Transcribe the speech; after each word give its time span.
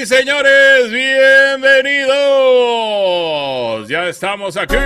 Y 0.00 0.06
señores, 0.06 0.90
bienvenidos. 0.90 3.88
Ya 3.88 4.08
estamos 4.08 4.56
aquí. 4.56 4.76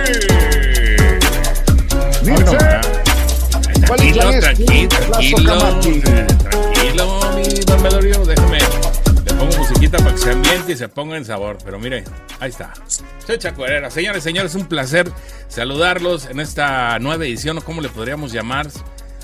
Tranquilo, 2.21 2.57
tranquilo, 3.85 4.29
tranquilo, 4.39 4.89
tranquilo, 6.49 7.31
mi 7.33 7.43
dormidorio. 7.65 8.25
Déjame, 8.25 8.59
le 9.25 9.33
pongo 9.35 9.57
musiquita 9.57 9.99
para 9.99 10.11
que 10.11 10.17
se 10.17 10.31
ambiente 10.31 10.73
y 10.73 10.75
se 10.75 10.89
ponga 10.89 11.15
en 11.15 11.23
sabor. 11.23 11.59
Pero 11.63 11.79
mire, 11.79 12.03
ahí 12.41 12.49
está. 12.49 12.73
Soy 13.25 13.37
Chacuerera. 13.37 13.89
Señores, 13.89 14.21
señores, 14.21 14.53
un 14.55 14.65
placer 14.65 15.09
saludarlos 15.47 16.25
en 16.25 16.41
esta 16.41 16.99
nueva 16.99 17.23
edición, 17.23 17.57
o 17.59 17.61
cómo 17.61 17.79
le 17.79 17.87
podríamos 17.87 18.33
llamar 18.33 18.67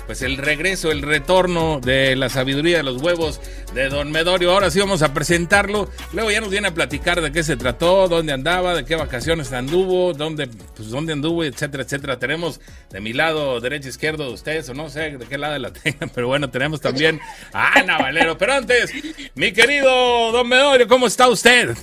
pues 0.06 0.22
el 0.22 0.36
regreso, 0.36 0.90
el 0.90 1.02
retorno 1.02 1.80
de 1.80 2.16
la 2.16 2.28
sabiduría 2.28 2.78
de 2.78 2.82
los 2.82 3.00
huevos 3.00 3.40
de 3.74 3.88
Don 3.88 4.10
Medorio. 4.10 4.52
Ahora 4.52 4.70
sí 4.70 4.80
vamos 4.80 5.02
a 5.02 5.14
presentarlo. 5.14 5.88
Luego 6.12 6.30
ya 6.30 6.40
nos 6.40 6.50
viene 6.50 6.68
a 6.68 6.74
platicar 6.74 7.20
de 7.20 7.32
qué 7.32 7.42
se 7.42 7.56
trató, 7.56 8.08
dónde 8.08 8.32
andaba, 8.32 8.74
de 8.74 8.84
qué 8.84 8.96
vacaciones 8.96 9.52
anduvo, 9.52 10.12
dónde, 10.12 10.48
pues 10.76 10.90
dónde 10.90 11.12
anduvo, 11.12 11.44
etcétera, 11.44 11.84
etcétera. 11.84 12.18
Tenemos 12.18 12.60
de 12.90 13.00
mi 13.00 13.12
lado 13.12 13.60
derecho, 13.60 13.88
izquierdo 13.88 14.24
de 14.24 14.34
ustedes, 14.34 14.68
o 14.68 14.74
no 14.74 14.88
sé 14.88 15.16
de 15.16 15.26
qué 15.26 15.38
lado 15.38 15.58
la 15.58 15.72
tengan, 15.72 16.10
pero 16.10 16.28
bueno, 16.28 16.50
tenemos 16.50 16.80
también 16.80 17.20
a 17.52 17.78
Ana 17.78 17.98
Valero. 17.98 18.36
Pero 18.38 18.54
antes, 18.54 18.90
mi 19.34 19.52
querido 19.52 20.32
Don 20.32 20.48
Medorio, 20.48 20.88
¿cómo 20.88 21.06
está 21.06 21.28
usted? 21.28 21.76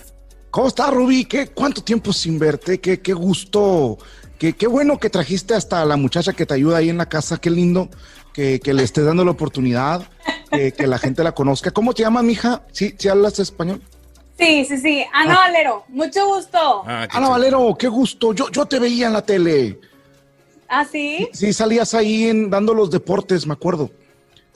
¿Cómo 0.51 0.67
está, 0.67 0.89
Rubí? 0.89 1.25
¿Qué, 1.25 1.47
¿Cuánto 1.47 1.83
tiempo 1.83 2.11
sin 2.11 2.39
verte? 2.39 2.79
Qué, 2.79 3.01
qué 3.01 3.13
gusto 3.13 3.99
Qué, 4.39 4.53
qué, 4.53 4.67
bueno 4.67 4.99
que 4.99 5.09
trajiste 5.09 5.53
hasta 5.53 5.83
la 5.85 5.97
muchacha 5.97 6.33
que 6.33 6.45
te 6.45 6.53
ayuda 6.53 6.77
ahí 6.77 6.89
en 6.89 6.97
la 6.97 7.09
casa, 7.09 7.37
qué 7.37 7.49
lindo 7.49 7.89
que, 8.33 8.59
que 8.61 8.73
le 8.73 8.83
estés 8.83 9.05
dando 9.05 9.25
la 9.25 9.31
oportunidad, 9.31 10.07
que, 10.49 10.71
que, 10.71 10.87
la 10.87 10.97
gente 10.97 11.23
la 11.23 11.33
conozca. 11.33 11.71
¿Cómo 11.71 11.93
te 11.93 12.03
llamas, 12.03 12.23
mija? 12.23 12.63
¿Sí, 12.71 12.95
¿Sí 12.97 13.09
hablas 13.09 13.37
español? 13.39 13.81
Sí, 14.39 14.63
sí, 14.63 14.77
sí. 14.77 15.05
Ana 15.11 15.33
ah. 15.33 15.37
Valero, 15.47 15.83
mucho 15.89 16.25
gusto. 16.25 16.83
Ah, 16.87 17.05
Ana 17.11 17.29
Valero, 17.29 17.75
qué 17.77 17.89
gusto. 17.89 18.33
Yo, 18.33 18.49
yo 18.49 18.65
te 18.65 18.79
veía 18.79 19.07
en 19.07 19.13
la 19.13 19.21
tele. 19.21 19.77
¿Ah, 20.69 20.85
sí? 20.85 21.27
Sí, 21.33 21.51
salías 21.51 21.93
ahí 21.93 22.29
en, 22.29 22.49
dando 22.49 22.73
los 22.73 22.89
deportes, 22.89 23.45
me 23.45 23.53
acuerdo. 23.53 23.91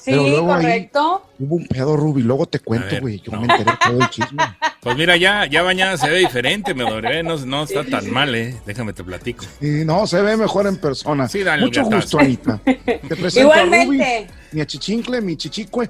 Sí, 0.03 0.12
correcto. 0.12 1.24
Hubo 1.40 1.56
un 1.56 1.66
pedo, 1.66 1.96
Ruby, 1.96 2.24
luego 2.24 2.46
te 2.46 2.59
cuento, 2.59 3.00
güey. 3.00 3.22
Yo 3.22 3.31
me 3.31 3.44
enteré 3.44 3.72
todo 3.84 4.00
el 4.00 4.09
chisme. 4.09 4.44
Pues 4.84 4.97
mira, 4.97 5.16
ya, 5.16 5.46
ya 5.46 5.62
bañada 5.62 5.96
se 5.96 6.09
ve 6.09 6.18
diferente, 6.18 6.74
me 6.74 6.84
doré, 6.84 7.24
no, 7.24 7.38
no 7.38 7.64
está 7.64 7.86
tan 7.86 8.12
mal, 8.12 8.36
eh. 8.36 8.59
Déjame 8.66 8.91
te 8.91 9.02
platico. 9.02 9.46
Sí, 9.62 9.86
no, 9.86 10.06
se 10.06 10.22
ve 10.22 10.36
mejor 10.36 10.68
en 10.68 10.75
persona. 10.75 11.30
Sí, 11.30 11.41
dale, 11.41 11.64
Mucho 11.64 11.86
gusto, 11.86 12.19
Anita. 12.19 12.59
Te 12.66 13.00
presento 13.00 13.40
Igualmente. 13.40 14.03
A 14.03 14.19
Ruby, 14.19 14.31
mi 14.52 14.59
achichincle, 14.59 15.22
mi 15.22 15.38
chichicue. 15.38 15.88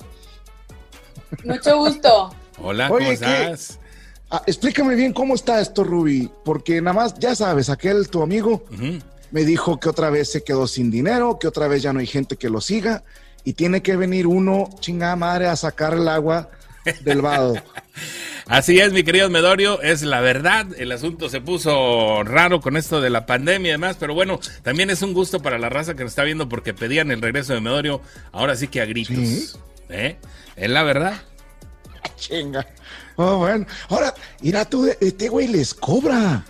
Mucho 1.43 1.75
gusto. 1.79 2.35
Hola, 2.59 2.87
¿cómo 2.87 2.99
estás? 2.99 3.79
Ah, 4.29 4.43
explícame 4.45 4.93
bien 4.93 5.11
cómo 5.11 5.33
está 5.33 5.59
esto, 5.59 5.83
Ruby, 5.83 6.29
porque 6.45 6.79
nada 6.79 6.93
más, 6.93 7.15
ya 7.17 7.33
sabes, 7.33 7.71
aquel 7.71 8.09
tu 8.09 8.21
amigo 8.21 8.63
me 9.31 9.43
dijo 9.43 9.79
que 9.79 9.89
otra 9.89 10.11
vez 10.11 10.31
se 10.31 10.43
quedó 10.43 10.67
sin 10.67 10.91
dinero, 10.91 11.39
que 11.39 11.47
otra 11.47 11.67
vez 11.67 11.81
ya 11.81 11.93
no 11.93 11.99
hay 11.99 12.05
gente 12.05 12.35
que 12.37 12.51
lo 12.51 12.61
siga 12.61 13.03
y 13.43 13.53
tiene 13.53 13.81
que 13.81 13.95
venir 13.95 14.27
uno, 14.27 14.69
chingada 14.79 15.15
madre, 15.15 15.47
a 15.47 15.55
sacar 15.55 15.93
el 15.93 16.07
agua 16.07 16.49
del 17.03 17.21
vado. 17.21 17.55
Así 18.47 18.79
es, 18.79 18.91
mi 18.91 19.03
querido 19.03 19.29
Medorio, 19.29 19.81
es 19.81 20.01
la 20.01 20.19
verdad. 20.19 20.67
El 20.77 20.91
asunto 20.91 21.29
se 21.29 21.39
puso 21.39 22.23
raro 22.23 22.59
con 22.59 22.75
esto 22.75 22.99
de 22.99 23.09
la 23.09 23.25
pandemia 23.25 23.69
y 23.69 23.71
demás, 23.73 23.95
pero 23.97 24.13
bueno, 24.13 24.39
también 24.63 24.89
es 24.89 25.01
un 25.01 25.13
gusto 25.13 25.41
para 25.41 25.57
la 25.57 25.69
raza 25.69 25.93
que 25.93 26.03
nos 26.03 26.11
está 26.11 26.23
viendo 26.23 26.49
porque 26.49 26.73
pedían 26.73 27.09
el 27.11 27.21
regreso 27.21 27.53
de 27.53 27.61
Medorio, 27.61 28.01
ahora 28.33 28.55
sí 28.55 28.67
que 28.67 28.81
a 28.81 28.85
gritos. 28.85 29.57
¿Eh? 29.89 30.17
Es 30.55 30.69
la 30.69 30.83
verdad. 30.83 31.21
Chinga. 32.17 32.67
Oh, 33.15 33.37
bueno. 33.37 33.65
Ahora, 33.89 34.13
mira 34.41 34.65
tú, 34.65 34.89
este 34.99 35.29
güey 35.29 35.47
les 35.47 35.73
cobra. 35.73 36.43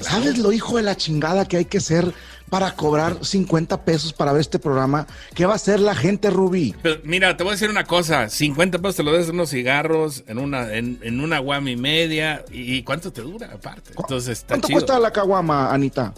¿Sabes 0.00 0.38
lo 0.38 0.52
hijo 0.52 0.78
de 0.78 0.82
la 0.82 0.96
chingada 0.96 1.46
que 1.46 1.58
hay 1.58 1.64
que 1.66 1.80
ser 1.80 2.12
para 2.52 2.72
cobrar 2.72 3.24
50 3.24 3.82
pesos 3.82 4.12
para 4.12 4.30
ver 4.30 4.42
este 4.42 4.58
programa? 4.58 5.06
¿Qué 5.34 5.46
va 5.46 5.54
a 5.54 5.56
hacer 5.56 5.80
la 5.80 5.94
gente, 5.94 6.28
Rubí? 6.28 6.74
mira, 7.02 7.34
te 7.34 7.44
voy 7.44 7.52
a 7.52 7.54
decir 7.54 7.70
una 7.70 7.84
cosa. 7.84 8.28
50 8.28 8.78
pesos 8.78 8.96
te 8.96 9.02
lo 9.02 9.10
des 9.14 9.30
en 9.30 9.36
unos 9.36 9.48
cigarros, 9.48 10.22
en 10.26 10.36
una, 10.36 10.70
en, 10.74 11.20
una 11.22 11.38
guama 11.38 11.70
y 11.70 11.76
media. 11.76 12.44
¿Y 12.50 12.82
cuánto 12.82 13.10
te 13.10 13.22
dura 13.22 13.48
aparte? 13.54 13.92
Entonces, 13.96 14.40
está 14.40 14.48
¿Cuánto 14.48 14.68
cuesta 14.68 14.98
la 14.98 15.10
caguama, 15.10 15.72
Anita? 15.72 16.12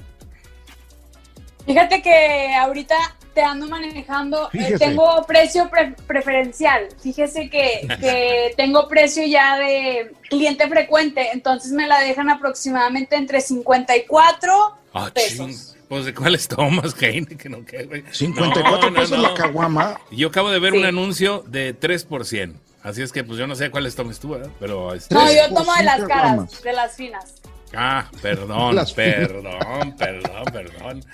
Fíjate 1.66 2.02
que 2.02 2.52
ahorita 2.56 2.96
te 3.32 3.42
ando 3.42 3.68
manejando, 3.68 4.50
eh, 4.54 4.74
tengo 4.76 5.24
precio 5.28 5.70
preferencial. 6.08 6.88
Fíjese 7.00 7.48
que, 7.48 7.86
que, 8.00 8.54
tengo 8.56 8.88
precio 8.88 9.24
ya 9.24 9.56
de 9.56 10.10
cliente 10.28 10.66
frecuente, 10.66 11.30
entonces 11.32 11.70
me 11.70 11.86
la 11.86 12.00
dejan 12.00 12.28
aproximadamente 12.28 13.14
entre 13.14 13.40
54 13.40 14.52
ah, 14.94 15.10
pesos. 15.14 15.73
Pues 15.94 16.06
de 16.06 16.12
cuáles 16.12 16.48
tomas, 16.48 16.92
Que 17.38 17.48
no, 17.48 17.64
¿qué, 17.64 18.04
54 18.10 18.90
no, 18.90 18.96
pesos 18.96 19.16
la 19.16 19.32
caguama. 19.32 20.00
Yo 20.10 20.26
acabo 20.26 20.50
de 20.50 20.58
ver 20.58 20.72
un 20.72 20.84
anuncio 20.84 21.44
de 21.46 21.78
3%. 21.78 22.52
Así 22.82 23.00
es 23.00 23.12
que 23.12 23.22
pues 23.22 23.38
yo 23.38 23.46
no 23.46 23.54
sé 23.54 23.70
cuáles 23.70 23.94
tomes 23.94 24.18
tú, 24.18 24.30
¿verdad? 24.30 24.50
Pero 24.58 24.92
este, 24.92 25.14
No, 25.14 25.24
yo 25.32 25.54
tomo 25.54 25.72
de 25.72 25.84
las 25.84 26.02
caras, 26.02 26.62
de 26.64 26.72
las 26.72 26.96
finas. 26.96 27.34
Ah, 27.76 28.10
perdón, 28.20 28.76
perdón, 28.96 29.94
perdón, 29.96 30.44
perdón. 30.52 31.04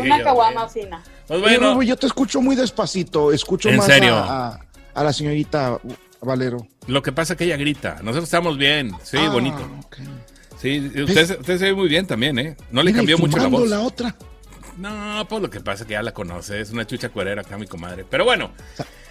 Una 0.00 0.22
caguama 0.22 0.68
fina. 0.70 1.02
Pues 1.26 1.42
bueno. 1.42 1.82
yo 1.82 1.96
te 1.96 2.06
escucho 2.06 2.40
muy 2.40 2.56
despacito, 2.56 3.30
escucho 3.30 3.70
más 3.72 3.90
A, 3.90 4.58
a, 4.94 5.04
la 5.04 5.12
señorita 5.12 5.78
Valero. 6.22 6.66
Lo 6.86 7.02
que 7.02 7.12
pasa 7.12 7.34
es 7.34 7.38
que 7.38 7.44
ella 7.44 7.58
grita, 7.58 7.96
nosotros 8.00 8.24
estamos 8.24 8.56
bien, 8.56 8.90
sí, 9.02 9.18
ah, 9.20 9.28
bonito. 9.28 9.68
Sí, 10.60 10.78
usted, 11.02 11.38
usted, 11.40 11.58
se 11.58 11.64
ve 11.64 11.74
muy 11.74 11.88
bien 11.88 12.06
también, 12.06 12.38
¿eh? 12.38 12.56
No 12.70 12.82
le 12.82 12.92
cambió 12.92 13.18
mucho 13.18 13.36
la 13.36 13.48
voz. 13.48 13.68
la 13.68 13.80
otra? 13.80 14.14
No, 14.76 15.24
pues 15.28 15.42
lo 15.42 15.50
que 15.50 15.60
pasa 15.60 15.82
es 15.82 15.86
que 15.86 15.92
ya 15.92 16.02
la 16.02 16.12
conoce, 16.12 16.60
es 16.60 16.70
una 16.70 16.86
chucha 16.86 17.08
cuerera 17.08 17.42
acá 17.42 17.56
mi 17.56 17.66
comadre. 17.66 18.04
Pero 18.08 18.24
bueno. 18.24 18.50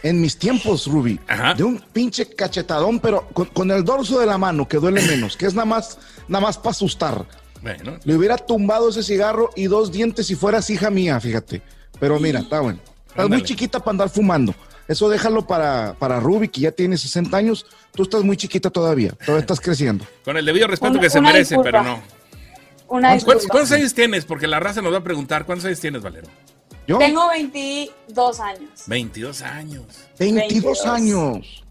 en 0.01 0.19
mis 0.19 0.37
tiempos, 0.37 0.87
Ruby, 0.87 1.19
de 1.55 1.63
un 1.63 1.81
pinche 1.93 2.27
cachetadón, 2.27 2.99
pero 2.99 3.27
con, 3.29 3.71
el 3.71 3.83
dorso 3.83 4.19
de 4.19 4.25
la 4.25 4.37
mano, 4.37 4.67
que 4.67 4.77
duele 4.77 5.01
menos, 5.01 5.37
que 5.37 5.45
es 5.45 5.53
nada 5.53 5.65
más, 5.65 5.97
nada 6.27 6.45
más 6.45 6.57
para 6.57 6.71
asustar. 6.71 7.25
Bueno. 7.61 7.97
Le 8.03 8.15
hubiera 8.15 8.37
tumbado 8.37 8.89
ese 8.89 9.03
cigarro 9.03 9.51
y 9.55 9.65
dos 9.65 9.91
dientes 9.91 10.27
si 10.27 10.35
fueras 10.35 10.69
hija 10.69 10.89
mía, 10.89 11.19
fíjate. 11.19 11.61
Pero 11.99 12.19
mira, 12.19 12.41
está 12.41 12.59
bueno. 12.59 12.79
Estás 13.07 13.29
muy 13.29 13.43
chiquita 13.43 13.79
para 13.79 13.91
andar 13.91 14.09
fumando. 14.09 14.53
Eso 14.87 15.09
déjalo 15.09 15.47
para, 15.47 15.95
para 15.97 16.19
Ruby, 16.19 16.49
que 16.49 16.61
ya 16.61 16.71
tiene 16.71 16.97
60 16.97 17.35
años. 17.35 17.65
Tú 17.93 18.03
estás 18.03 18.23
muy 18.23 18.35
chiquita 18.35 18.69
todavía. 18.69 19.11
Todavía 19.11 19.41
estás 19.41 19.61
creciendo. 19.61 20.05
Con 20.25 20.37
el 20.37 20.45
debido 20.45 20.67
respeto 20.67 20.99
que 20.99 21.09
se 21.09 21.21
merece, 21.21 21.57
pero 21.63 21.83
no. 21.83 22.01
¿Cuántos, 22.87 23.71
años 23.71 23.93
tienes? 23.93 24.25
Porque 24.25 24.47
la 24.47 24.59
raza 24.59 24.81
nos 24.81 24.93
va 24.93 24.97
a 24.97 25.03
preguntar. 25.03 25.45
¿Cuántos 25.45 25.65
años 25.65 25.79
tienes, 25.79 26.01
Valero? 26.01 26.27
¿Yo? 26.85 26.97
Tengo 26.97 27.27
22 27.29 28.39
años. 28.39 28.69
22 28.87 29.41
años. 29.41 29.85
22, 30.19 30.85
años. 30.85 31.63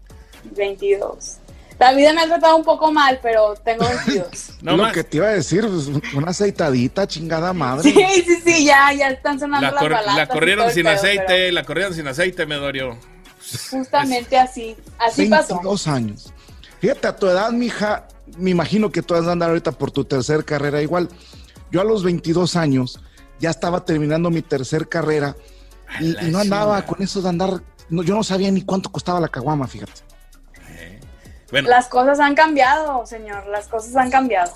22. 0.55 1.37
La 1.79 1.93
vida 1.93 2.13
me 2.13 2.21
ha 2.21 2.27
tratado 2.27 2.55
un 2.55 2.63
poco 2.63 2.91
mal, 2.91 3.19
pero 3.21 3.55
tengo 3.55 3.85
22. 3.85 4.27
no 4.61 4.77
Lo 4.77 4.91
que 4.91 5.03
te 5.03 5.17
iba 5.17 5.27
a 5.27 5.31
decir, 5.31 5.67
pues, 5.67 6.13
una 6.13 6.31
aceitadita, 6.31 7.07
chingada 7.07 7.53
madre. 7.53 7.91
Sí, 7.91 8.23
sí, 8.25 8.41
sí, 8.43 8.65
ya, 8.65 8.93
ya 8.93 9.09
están 9.09 9.39
sonando 9.39 9.71
la 9.71 10.01
las 10.01 10.15
La 10.15 10.27
corrieron 10.27 10.71
sin 10.71 10.87
aceite, 10.87 11.51
la 11.51 11.63
corrieron 11.63 11.93
sin 11.93 12.07
aceite, 12.07 12.45
me 12.45 12.55
dolió. 12.55 12.97
Justamente 13.69 14.37
así, 14.37 14.75
así 14.97 15.21
22 15.23 15.39
pasó. 15.39 15.53
22 15.55 15.87
años. 15.87 16.33
Fíjate, 16.79 17.07
a 17.07 17.15
tu 17.15 17.27
edad, 17.27 17.51
mija, 17.51 18.07
me 18.37 18.51
imagino 18.51 18.91
que 18.91 19.01
tú 19.01 19.13
vas 19.13 19.27
a 19.27 19.31
andar 19.31 19.49
ahorita 19.49 19.71
por 19.73 19.91
tu 19.91 20.05
tercer 20.05 20.45
carrera 20.45 20.81
igual. 20.81 21.09
Yo 21.71 21.81
a 21.81 21.83
los 21.83 22.03
22 22.03 22.55
años 22.55 22.99
ya 23.39 23.49
estaba 23.49 23.83
terminando 23.83 24.29
mi 24.29 24.41
tercer 24.41 24.87
carrera 24.87 25.35
y, 25.99 26.15
no 26.31 26.39
andaba 26.39 26.85
con 26.85 27.01
eso 27.01 27.21
de 27.21 27.29
andar, 27.29 27.61
yo 27.89 28.15
no 28.15 28.23
sabía 28.23 28.49
ni 28.51 28.61
cuánto 28.61 28.91
costaba 28.91 29.19
la 29.19 29.27
caguama, 29.27 29.67
fíjate. 29.67 30.12
Las 31.61 31.87
cosas 31.87 32.19
han 32.19 32.33
cambiado, 32.33 33.05
señor, 33.05 33.45
las 33.47 33.67
cosas 33.67 33.95
han 33.95 34.09
cambiado. 34.09 34.51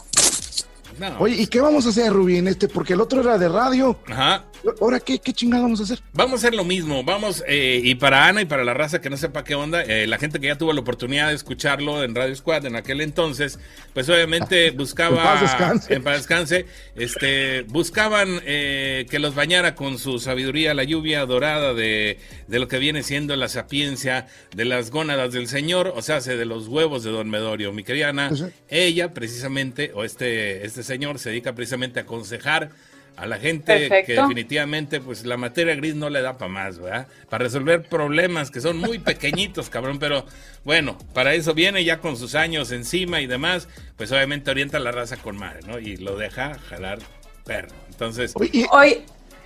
Oye, 1.19 1.35
¿y 1.41 1.47
qué 1.47 1.61
vamos 1.61 1.85
a 1.85 1.89
hacer, 1.89 2.11
Rubí, 2.11 2.37
en 2.37 2.47
este? 2.47 2.67
Porque 2.67 2.93
el 2.93 3.01
otro 3.01 3.21
era 3.21 3.37
de 3.37 3.49
radio. 3.49 3.97
Ajá. 4.07 4.45
¿Ahora 4.81 4.99
qué, 4.99 5.19
qué 5.19 5.31
chingada 5.33 5.63
vamos 5.63 5.79
a 5.79 5.83
hacer? 5.83 5.99
Vamos 6.13 6.33
a 6.33 6.35
hacer 6.47 6.55
lo 6.55 6.65
mismo. 6.65 7.03
Vamos, 7.03 7.43
eh, 7.47 7.79
y 7.83 7.95
para 7.95 8.27
Ana 8.27 8.41
y 8.41 8.45
para 8.45 8.63
la 8.63 8.73
raza 8.73 8.99
que 8.99 9.09
no 9.09 9.17
sepa 9.17 9.43
qué 9.43 9.55
onda, 9.55 9.81
eh, 9.83 10.07
la 10.07 10.17
gente 10.17 10.39
que 10.39 10.47
ya 10.47 10.57
tuvo 10.57 10.73
la 10.73 10.81
oportunidad 10.81 11.29
de 11.29 11.35
escucharlo 11.35 12.03
en 12.03 12.13
Radio 12.13 12.35
Squad 12.35 12.65
en 12.65 12.75
aquel 12.75 13.01
entonces, 13.01 13.59
pues 13.93 14.09
obviamente 14.09 14.71
buscaba. 14.77 15.17
en 15.17 15.23
paz 15.23 15.41
descanse. 15.41 15.93
En 15.93 16.03
paz 16.03 16.17
descanse. 16.17 16.65
Este, 16.95 17.61
buscaban 17.63 18.41
eh, 18.45 19.05
que 19.09 19.19
los 19.19 19.35
bañara 19.35 19.75
con 19.75 19.97
su 19.99 20.19
sabiduría, 20.19 20.73
la 20.73 20.83
lluvia 20.83 21.25
dorada 21.25 21.73
de, 21.73 22.19
de 22.47 22.59
lo 22.59 22.67
que 22.67 22.79
viene 22.79 23.03
siendo 23.03 23.35
la 23.35 23.47
sapiencia 23.47 24.27
de 24.55 24.65
las 24.65 24.91
gónadas 24.91 25.31
del 25.31 25.47
Señor, 25.47 25.93
o 25.95 26.01
sea, 26.01 26.19
de 26.35 26.45
los 26.45 26.67
huevos 26.67 27.03
de 27.03 27.11
Don 27.11 27.29
Medorio. 27.29 27.71
Mi 27.71 27.83
querida 27.83 28.09
Ana, 28.09 28.29
pues 28.29 28.45
ella 28.69 29.13
precisamente, 29.13 29.91
o 29.93 30.03
este, 30.03 30.65
este 30.65 30.76
señor 30.83 31.19
se 31.19 31.29
dedica 31.29 31.53
precisamente 31.53 31.99
a 31.99 32.03
aconsejar 32.03 32.69
a 33.17 33.25
la 33.25 33.37
gente 33.37 34.03
que 34.05 34.13
definitivamente 34.13 35.01
pues 35.01 35.25
la 35.25 35.37
materia 35.37 35.75
gris 35.75 35.95
no 35.95 36.09
le 36.09 36.21
da 36.21 36.37
para 36.37 36.51
más, 36.51 36.79
¿verdad? 36.79 37.07
Para 37.29 37.45
resolver 37.45 37.81
problemas 37.89 38.51
que 38.51 38.61
son 38.61 38.77
muy 38.77 38.99
pequeñitos, 38.99 39.69
cabrón, 39.71 39.97
pero 39.97 40.25
bueno, 40.63 40.99
para 41.13 41.33
eso 41.33 41.55
viene 41.55 41.83
ya 41.83 41.99
con 41.99 42.15
sus 42.15 42.35
años 42.35 42.71
encima 42.71 43.19
y 43.19 43.25
demás, 43.25 43.67
pues 43.97 44.11
obviamente 44.11 44.51
orienta 44.51 44.77
la 44.79 44.91
raza 44.91 45.17
con 45.17 45.35
madre, 45.35 45.61
¿no? 45.65 45.79
Y 45.79 45.97
lo 45.97 46.15
deja 46.15 46.59
jalar 46.69 46.99
perro. 47.43 47.75
Entonces, 47.89 48.33
hoy 48.35 49.03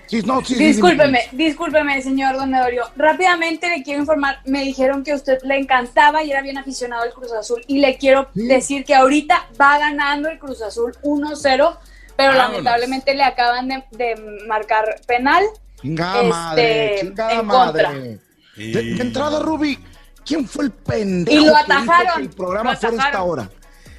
discúlpeme, 0.08 1.20
discúlpeme, 1.32 2.02
señor 2.02 2.36
Don 2.36 2.50
Medorio. 2.50 2.84
Rápidamente 2.96 3.68
le 3.68 3.82
quiero 3.82 4.00
informar, 4.00 4.40
me 4.44 4.62
dijeron 4.62 5.02
que 5.02 5.12
a 5.12 5.16
usted 5.16 5.38
le 5.42 5.56
encantaba 5.56 6.22
y 6.22 6.30
era 6.30 6.42
bien 6.42 6.58
aficionado 6.58 7.02
al 7.02 7.12
Cruz 7.12 7.32
Azul. 7.32 7.62
Y 7.66 7.78
le 7.78 7.96
quiero 7.96 8.28
decir 8.34 8.84
que 8.84 8.94
ahorita 8.94 9.48
va 9.60 9.78
ganando 9.78 10.28
el 10.28 10.38
Cruz 10.38 10.62
Azul 10.62 10.92
1-0, 11.02 11.76
pero 12.16 12.32
lamentablemente 12.32 13.14
le 13.14 13.24
acaban 13.24 13.68
de, 13.68 14.44
marcar 14.46 15.00
penal. 15.06 15.44
Chingada 15.80 16.16
este, 16.16 16.28
madre, 16.28 16.96
chingada 17.00 17.42
madre. 17.42 18.18
De, 18.56 19.00
entrada, 19.00 19.40
Ruby, 19.40 19.78
¿quién 20.24 20.46
fue 20.46 20.64
el 20.64 20.70
pendejo 20.72 21.42
y 21.42 21.46
lo 21.46 21.56
atajaron, 21.56 22.16
que 22.16 22.22
el 22.22 22.30
programa 22.30 22.76
fue 22.76 22.90
esta 22.90 23.22
hora? 23.22 23.50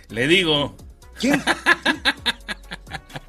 Le 0.09 0.27
digo. 0.27 0.75
¿Quién? 1.19 1.43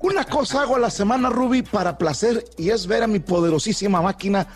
Una 0.05 0.25
cosa 0.25 0.61
hago 0.61 0.77
a 0.77 0.79
la 0.79 0.91
semana, 0.91 1.31
Ruby, 1.31 1.63
para 1.63 1.97
placer 1.97 2.45
y 2.59 2.69
es 2.69 2.87
ver 2.87 3.03
a 3.03 3.07
mi 3.07 3.21
poderosísima 3.21 4.03
máquina. 4.03 4.47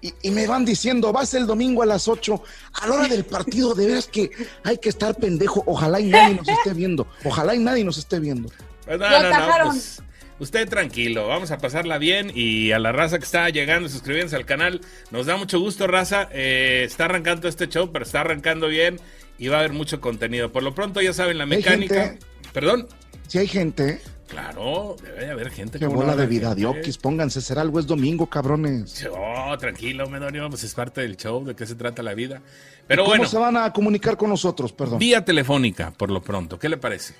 Y, 0.00 0.30
me 0.32 0.48
van 0.48 0.64
diciendo, 0.64 1.12
vas 1.12 1.34
el 1.34 1.46
domingo 1.46 1.84
a 1.84 1.86
las 1.86 2.08
8, 2.08 2.42
a 2.72 2.86
la 2.88 2.94
hora 2.94 3.06
del 3.06 3.24
partido, 3.24 3.76
de 3.76 3.86
veras 3.86 4.08
que 4.08 4.32
hay 4.64 4.78
que 4.78 4.88
estar 4.88 5.14
pendejo. 5.14 5.62
Ojalá 5.66 6.00
y 6.00 6.08
nadie 6.08 6.34
nos 6.34 6.48
esté 6.48 6.74
viendo. 6.74 7.06
Ojalá 7.22 7.54
y 7.54 7.60
nadie 7.60 7.84
nos 7.84 7.96
esté 7.96 8.18
viendo. 8.18 8.50
Pues 8.86 8.98
no, 8.98 9.08
no, 9.08 9.30
no, 9.30 9.70
pues, 9.70 10.02
usted 10.40 10.68
tranquilo, 10.68 11.28
vamos 11.28 11.52
a 11.52 11.58
pasarla 11.58 11.98
bien 11.98 12.32
y 12.34 12.72
a 12.72 12.80
la 12.80 12.90
raza 12.90 13.20
que 13.20 13.24
está 13.24 13.48
llegando, 13.50 13.88
suscribiéndose 13.88 14.34
al 14.34 14.46
canal. 14.46 14.80
Nos 15.12 15.26
da 15.26 15.36
mucho 15.36 15.60
gusto, 15.60 15.86
raza. 15.86 16.28
Eh, 16.32 16.82
está 16.84 17.04
arrancando 17.04 17.46
este 17.46 17.68
show, 17.68 17.92
pero 17.92 18.04
está 18.04 18.22
arrancando 18.22 18.66
bien 18.66 18.98
y 19.38 19.46
va 19.46 19.58
a 19.58 19.60
haber 19.60 19.74
mucho 19.74 20.00
contenido. 20.00 20.50
Por 20.50 20.64
lo 20.64 20.74
pronto, 20.74 21.00
ya 21.00 21.12
saben, 21.12 21.38
la 21.38 21.46
mecánica. 21.46 22.16
Perdón. 22.52 22.88
Si 23.28 23.38
hay 23.38 23.46
gente. 23.46 24.00
Claro, 24.28 24.94
debe 25.02 25.24
de 25.24 25.30
haber 25.30 25.50
gente. 25.50 25.78
Qué 25.78 25.86
bola 25.86 26.14
de 26.14 26.26
vida, 26.26 26.54
diokis, 26.54 26.98
pónganse, 26.98 27.40
será 27.40 27.62
algo, 27.62 27.80
es 27.80 27.86
domingo, 27.86 28.26
cabrones. 28.26 29.08
Oh, 29.10 29.56
tranquilo, 29.58 30.08
Medonio, 30.08 30.48
pues 30.50 30.64
es 30.64 30.74
parte 30.74 31.00
del 31.00 31.16
show, 31.16 31.44
de 31.44 31.56
qué 31.56 31.66
se 31.66 31.74
trata 31.74 32.02
la 32.02 32.12
vida. 32.12 32.42
Pero 32.86 33.04
¿Cómo 33.04 33.16
bueno. 33.16 33.26
se 33.28 33.38
van 33.38 33.56
a 33.56 33.72
comunicar 33.72 34.16
con 34.18 34.28
nosotros, 34.28 34.72
perdón? 34.72 34.98
Vía 34.98 35.24
telefónica, 35.24 35.92
por 35.92 36.10
lo 36.10 36.22
pronto, 36.22 36.58
¿qué 36.58 36.68
le 36.68 36.76
parece? 36.76 37.14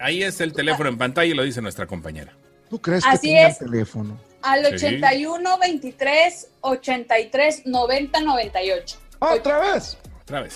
Ahí 0.00 0.22
es 0.22 0.40
el 0.40 0.52
teléfono 0.52 0.88
en 0.88 0.98
pantalla 0.98 1.30
y 1.30 1.34
lo 1.34 1.44
dice 1.44 1.62
nuestra 1.62 1.86
compañera. 1.86 2.32
¿Tú 2.68 2.80
crees 2.80 3.04
que 3.04 3.18
tiene 3.18 3.46
el 3.48 3.58
teléfono? 3.58 4.18
Al 4.42 4.64
81 4.64 5.58
23 5.58 6.48
83 6.62 7.66
90 7.66 8.20
98. 8.20 8.98
¿Otra 9.18 9.58
vez? 9.58 9.98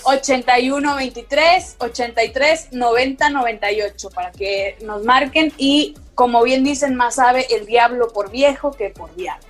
81 0.03 0.95
23 0.95 1.75
83 1.79 2.67
90 2.71 3.29
98 3.29 4.09
para 4.09 4.31
que 4.31 4.77
nos 4.83 5.03
marquen 5.03 5.53
y 5.57 5.95
como 6.15 6.43
bien 6.43 6.63
dicen, 6.63 6.95
más 6.95 7.15
sabe 7.15 7.45
el 7.53 7.65
diablo 7.65 8.07
por 8.07 8.31
viejo 8.31 8.71
que 8.71 8.89
por 8.89 9.13
diablo. 9.15 9.45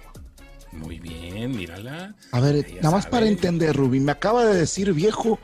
Muy 0.72 1.00
bien, 1.00 1.56
mírala. 1.56 2.16
A 2.32 2.40
ver, 2.42 2.66
nada 2.76 2.92
más 2.92 3.06
para 3.06 3.28
entender, 3.28 3.76
Rubí, 3.76 4.00
¿me 4.00 4.12
acaba 4.12 4.46
de 4.46 4.56
decir 4.56 4.92
viejo 4.92 5.40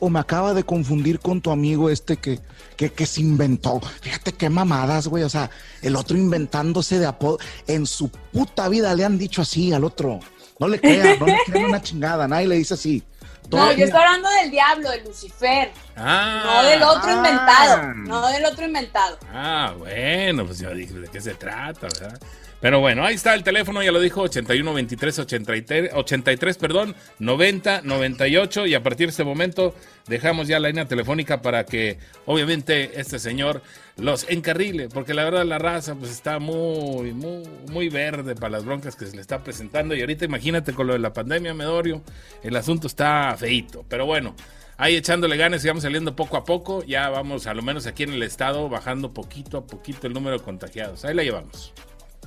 o 0.00 0.10
me 0.10 0.18
acaba 0.18 0.54
de 0.54 0.64
confundir 0.64 1.20
con 1.20 1.40
tu 1.40 1.50
amigo 1.50 1.88
este 1.88 2.16
que, 2.16 2.40
que, 2.76 2.90
que 2.90 3.06
se 3.06 3.20
inventó? 3.20 3.80
Fíjate 4.00 4.32
qué 4.32 4.50
mamadas, 4.50 5.06
güey. 5.06 5.22
O 5.22 5.28
sea, 5.28 5.50
el 5.82 5.94
otro 5.94 6.16
inventándose 6.16 6.98
de 6.98 7.06
apodo. 7.06 7.38
En 7.66 7.86
su 7.86 8.08
puta 8.08 8.68
vida 8.68 8.94
le 8.94 9.04
han 9.04 9.18
dicho 9.18 9.42
así 9.42 9.72
al 9.72 9.84
otro. 9.84 10.18
No 10.58 10.68
le 10.68 10.80
crean, 10.80 11.18
no 11.20 11.26
le 11.26 11.36
crean 11.46 11.66
una 11.66 11.82
chingada. 11.82 12.26
Nadie 12.26 12.48
le 12.48 12.56
dice 12.56 12.74
así. 12.74 13.04
No, 13.50 13.72
yo 13.72 13.84
estoy 13.84 14.00
hablando 14.00 14.28
del 14.30 14.50
diablo, 14.50 14.90
de 14.90 15.02
Lucifer. 15.02 15.72
Ah, 15.96 16.42
no 16.44 16.62
del 16.68 16.82
otro 16.82 17.10
inventado. 17.10 17.94
No 17.94 18.28
del 18.28 18.44
otro 18.44 18.66
inventado. 18.66 19.18
Ah, 19.32 19.74
bueno, 19.78 20.46
pues 20.46 20.58
yo 20.58 20.70
dije, 20.74 20.94
¿de 20.94 21.08
qué 21.08 21.20
se 21.20 21.34
trata, 21.34 21.88
verdad? 21.88 22.18
Pero 22.66 22.80
bueno, 22.80 23.04
ahí 23.04 23.14
está 23.14 23.32
el 23.34 23.44
teléfono, 23.44 23.80
ya 23.80 23.92
lo 23.92 24.00
dijo, 24.00 24.22
81 24.22 24.74
23 24.74 25.20
83, 25.20 25.90
83 25.94 26.58
perdón, 26.58 26.96
90 27.20 27.82
98 27.82 28.66
y 28.66 28.74
a 28.74 28.82
partir 28.82 29.06
de 29.06 29.12
este 29.12 29.22
momento 29.22 29.72
dejamos 30.08 30.48
ya 30.48 30.58
la 30.58 30.66
línea 30.66 30.88
telefónica 30.88 31.42
para 31.42 31.64
que 31.64 32.00
obviamente 32.24 33.00
este 33.00 33.20
señor 33.20 33.62
los 33.98 34.28
encarrile, 34.28 34.88
porque 34.88 35.14
la 35.14 35.22
verdad 35.22 35.46
la 35.46 35.60
raza 35.60 35.94
pues 35.94 36.10
está 36.10 36.40
muy, 36.40 37.12
muy, 37.12 37.44
muy 37.70 37.88
verde 37.88 38.34
para 38.34 38.50
las 38.50 38.64
broncas 38.64 38.96
que 38.96 39.06
se 39.06 39.14
le 39.14 39.22
está 39.22 39.44
presentando 39.44 39.94
y 39.94 40.00
ahorita 40.00 40.24
imagínate 40.24 40.72
con 40.72 40.88
lo 40.88 40.94
de 40.94 40.98
la 40.98 41.12
pandemia, 41.12 41.54
Medorio, 41.54 42.02
el 42.42 42.56
asunto 42.56 42.88
está 42.88 43.36
feito, 43.38 43.84
pero 43.88 44.06
bueno. 44.06 44.34
Ahí 44.78 44.94
echándole 44.96 45.38
ganas 45.38 45.64
y 45.64 45.68
vamos 45.68 45.84
saliendo 45.84 46.14
poco 46.16 46.36
a 46.36 46.44
poco. 46.44 46.84
Ya 46.84 47.08
vamos, 47.08 47.46
a 47.46 47.54
lo 47.54 47.62
menos 47.62 47.86
aquí 47.86 48.02
en 48.02 48.12
el 48.12 48.22
estado, 48.22 48.68
bajando 48.68 49.14
poquito 49.14 49.56
a 49.56 49.66
poquito 49.66 50.06
el 50.06 50.12
número 50.12 50.36
de 50.36 50.44
contagiados. 50.44 51.06
Ahí 51.06 51.14
la 51.14 51.22
llevamos. 51.22 51.72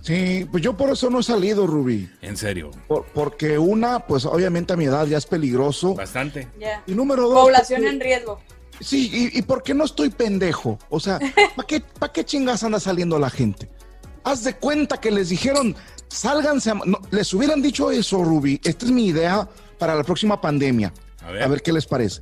Sí, 0.01 0.47
pues 0.49 0.63
yo 0.63 0.75
por 0.77 0.89
eso 0.89 1.09
no 1.09 1.19
he 1.19 1.23
salido, 1.23 1.67
Rubí. 1.67 2.09
¿En 2.21 2.37
serio? 2.37 2.71
porque 3.13 3.57
una, 3.57 3.99
pues 3.99 4.25
obviamente 4.25 4.73
a 4.73 4.77
mi 4.77 4.85
edad 4.85 5.05
ya 5.05 5.17
es 5.17 5.25
peligroso. 5.25 5.95
Bastante. 5.95 6.47
Y 6.87 6.93
número 6.93 7.27
dos. 7.27 7.43
Población 7.43 7.85
en 7.85 7.99
riesgo. 7.99 8.39
Sí, 8.79 9.09
y, 9.11 9.39
y 9.39 9.41
porque 9.41 9.73
no 9.73 9.83
estoy 9.83 10.09
pendejo. 10.09 10.79
O 10.89 10.99
sea, 10.99 11.19
¿para 11.55 11.67
qué, 11.67 11.81
pa 11.81 12.11
qué 12.11 12.23
chingas 12.23 12.63
anda 12.63 12.79
saliendo 12.79 13.19
la 13.19 13.29
gente? 13.29 13.69
Haz 14.23 14.43
de 14.43 14.55
cuenta 14.55 14.99
que 14.99 15.11
les 15.11 15.29
dijeron, 15.29 15.75
sálganse. 16.07 16.71
les 17.11 17.33
hubieran 17.33 17.61
dicho 17.61 17.91
eso, 17.91 18.23
Rubí. 18.23 18.59
Esta 18.63 18.85
es 18.85 18.91
mi 18.91 19.07
idea 19.07 19.49
para 19.77 19.95
la 19.95 20.03
próxima 20.03 20.39
pandemia. 20.39 20.93
A 21.25 21.31
ver. 21.31 21.43
a 21.43 21.47
ver 21.47 21.61
qué 21.61 21.73
les 21.73 21.85
parece. 21.85 22.21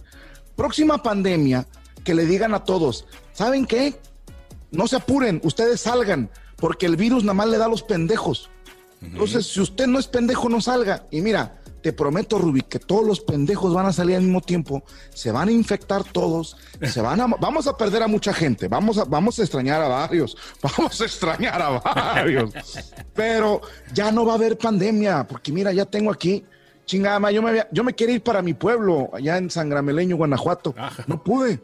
Próxima 0.56 1.04
pandemia, 1.04 1.68
que 2.04 2.16
le 2.16 2.26
digan 2.26 2.54
a 2.56 2.64
todos, 2.64 3.06
¿saben 3.34 3.66
qué? 3.66 4.00
no 4.72 4.88
se 4.88 4.98
apuren, 4.98 5.40
ustedes 5.44 5.82
salgan, 5.82 6.30
porque 6.58 6.86
el 6.86 6.98
virus 6.98 7.24
nada 7.24 7.36
más 7.36 7.48
le 7.48 7.58
da 7.58 7.66
a 7.66 7.70
los 7.70 7.84
pendejos. 7.84 8.50
Entonces, 9.02 9.46
si 9.48 9.62
usted 9.62 9.88
no 9.88 10.00
es 10.00 10.08
pendejo, 10.08 10.50
no 10.50 10.60
salga. 10.60 11.06
Y 11.12 11.22
mira, 11.22 11.62
te 11.82 11.94
prometo, 11.94 12.38
Ruby, 12.40 12.64
que 12.64 12.80
todos 12.80 13.06
los 13.06 13.20
pendejos 13.20 13.74
van 13.74 13.86
a 13.86 13.94
salir 13.94 14.16
al 14.16 14.24
mismo 14.24 14.42
tiempo, 14.42 14.84
se 15.14 15.32
van 15.32 15.50
a 15.50 15.52
infectar 15.52 16.04
todos, 16.04 16.58
se 16.82 17.02
van 17.02 17.22
a, 17.22 17.28
vamos 17.28 17.68
a 17.68 17.78
perder 17.78 18.04
a 18.04 18.08
mucha 18.08 18.34
gente, 18.34 18.68
vamos 18.68 18.98
a, 18.98 19.06
vamos 19.06 19.40
a 19.40 19.44
extrañar 19.44 19.82
a 19.82 19.88
varios, 19.88 20.36
vamos 20.62 21.00
a 21.00 21.06
extrañar 21.06 21.62
a 21.62 21.80
varios, 21.80 22.52
pero 23.14 23.62
ya 23.94 24.12
no 24.12 24.26
va 24.26 24.34
a 24.34 24.36
haber 24.36 24.58
pandemia, 24.58 25.26
porque 25.28 25.52
mira, 25.52 25.72
ya 25.72 25.86
tengo 25.86 26.12
aquí, 26.12 26.44
chingada, 26.86 27.32
yo 27.32 27.42
me, 27.42 27.66
yo 27.72 27.84
me 27.84 27.94
quiero 27.94 28.14
ir 28.14 28.24
para 28.24 28.42
mi 28.42 28.54
pueblo, 28.54 29.10
allá 29.14 29.38
en 29.38 29.50
San 29.50 29.70
Grameleño, 29.70 30.18
Guanajuato, 30.18 30.74
no 31.06 31.24
pude, 31.24 31.62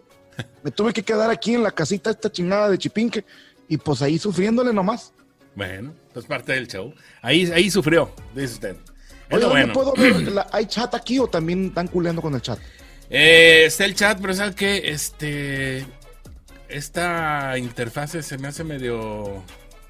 me 0.63 0.71
tuve 0.71 0.93
que 0.93 1.03
quedar 1.03 1.29
aquí 1.31 1.55
en 1.55 1.63
la 1.63 1.71
casita 1.71 2.11
esta 2.11 2.31
chingada 2.31 2.69
de 2.69 2.77
Chipinque, 2.77 3.25
y 3.73 3.77
pues 3.77 4.03
ahí 4.03 4.19
sufriéndole 4.19 4.71
nomás. 4.71 5.13
Bueno, 5.55 5.95
pues 6.13 6.27
parte 6.27 6.53
del 6.53 6.67
show. 6.67 6.93
Ahí, 7.23 7.51
ahí 7.51 7.71
sufrió, 7.71 8.13
dice 8.35 8.53
usted. 8.53 8.75
Oye, 9.31 9.45
bueno. 9.45 9.73
puedo 9.73 9.93
ver? 9.93 10.45
¿Hay 10.51 10.67
chat 10.67 10.93
aquí 10.93 11.17
o 11.17 11.27
también 11.27 11.67
están 11.67 11.87
culeando 11.87 12.21
con 12.21 12.35
el 12.35 12.41
chat? 12.41 12.59
Eh, 13.09 13.63
está 13.65 13.85
el 13.85 13.95
chat, 13.95 14.19
pero 14.21 14.35
sabes 14.35 14.53
que 14.53 14.91
este 14.91 15.87
esta 16.69 17.57
interfase 17.57 18.21
se 18.21 18.37
me 18.37 18.47
hace 18.47 18.63
medio 18.63 19.43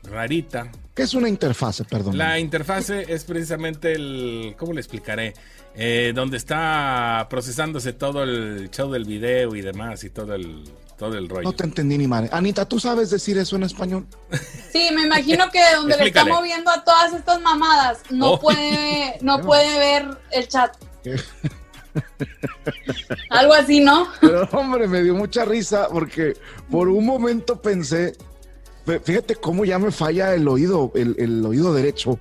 rarita. 0.03 0.71
¿Qué 0.93 1.03
es 1.03 1.13
una 1.13 1.27
interfase, 1.27 1.83
perdón? 1.83 2.17
La 2.17 2.39
interfase 2.39 3.13
es 3.13 3.25
precisamente 3.25 3.93
el, 3.93 4.55
¿cómo 4.57 4.71
le 4.71 4.79
explicaré? 4.79 5.33
Eh, 5.75 6.11
donde 6.13 6.37
está 6.37 7.25
procesándose 7.29 7.93
todo 7.93 8.23
el 8.23 8.69
show 8.69 8.91
del 8.91 9.05
video 9.05 9.55
y 9.55 9.61
demás 9.61 10.03
y 10.03 10.11
todo 10.11 10.35
el 10.35 10.63
todo 10.97 11.17
el 11.17 11.27
rollo. 11.27 11.43
No 11.43 11.53
te 11.53 11.63
entendí 11.63 11.97
ni 11.97 12.07
madre. 12.07 12.29
Anita, 12.31 12.65
¿tú 12.65 12.79
sabes 12.79 13.09
decir 13.09 13.37
eso 13.37 13.55
en 13.55 13.63
español? 13.63 14.05
Sí, 14.71 14.89
me 14.93 15.03
imagino 15.03 15.49
que 15.51 15.59
donde 15.75 15.97
le 15.97 16.05
está 16.05 16.25
moviendo 16.25 16.71
a 16.71 16.83
todas 16.83 17.13
estas 17.13 17.41
mamadas 17.41 18.03
no 18.09 18.33
oh. 18.33 18.39
puede 18.39 19.17
no 19.21 19.41
puede 19.45 19.79
ver 19.79 20.17
el 20.31 20.47
chat. 20.47 20.75
Algo 23.29 23.53
así, 23.53 23.79
¿no? 23.79 24.07
Pero 24.21 24.47
hombre, 24.51 24.87
me 24.87 25.03
dio 25.03 25.13
mucha 25.15 25.45
risa 25.45 25.87
porque 25.91 26.35
por 26.71 26.87
un 26.87 27.05
momento 27.05 27.61
pensé, 27.61 28.15
fíjate 29.03 29.35
cómo 29.35 29.65
ya 29.65 29.77
me 29.79 29.91
falla 29.91 30.33
el 30.33 30.47
oído, 30.47 30.91
el, 30.95 31.45
oído 31.45 31.73
derecho. 31.73 32.19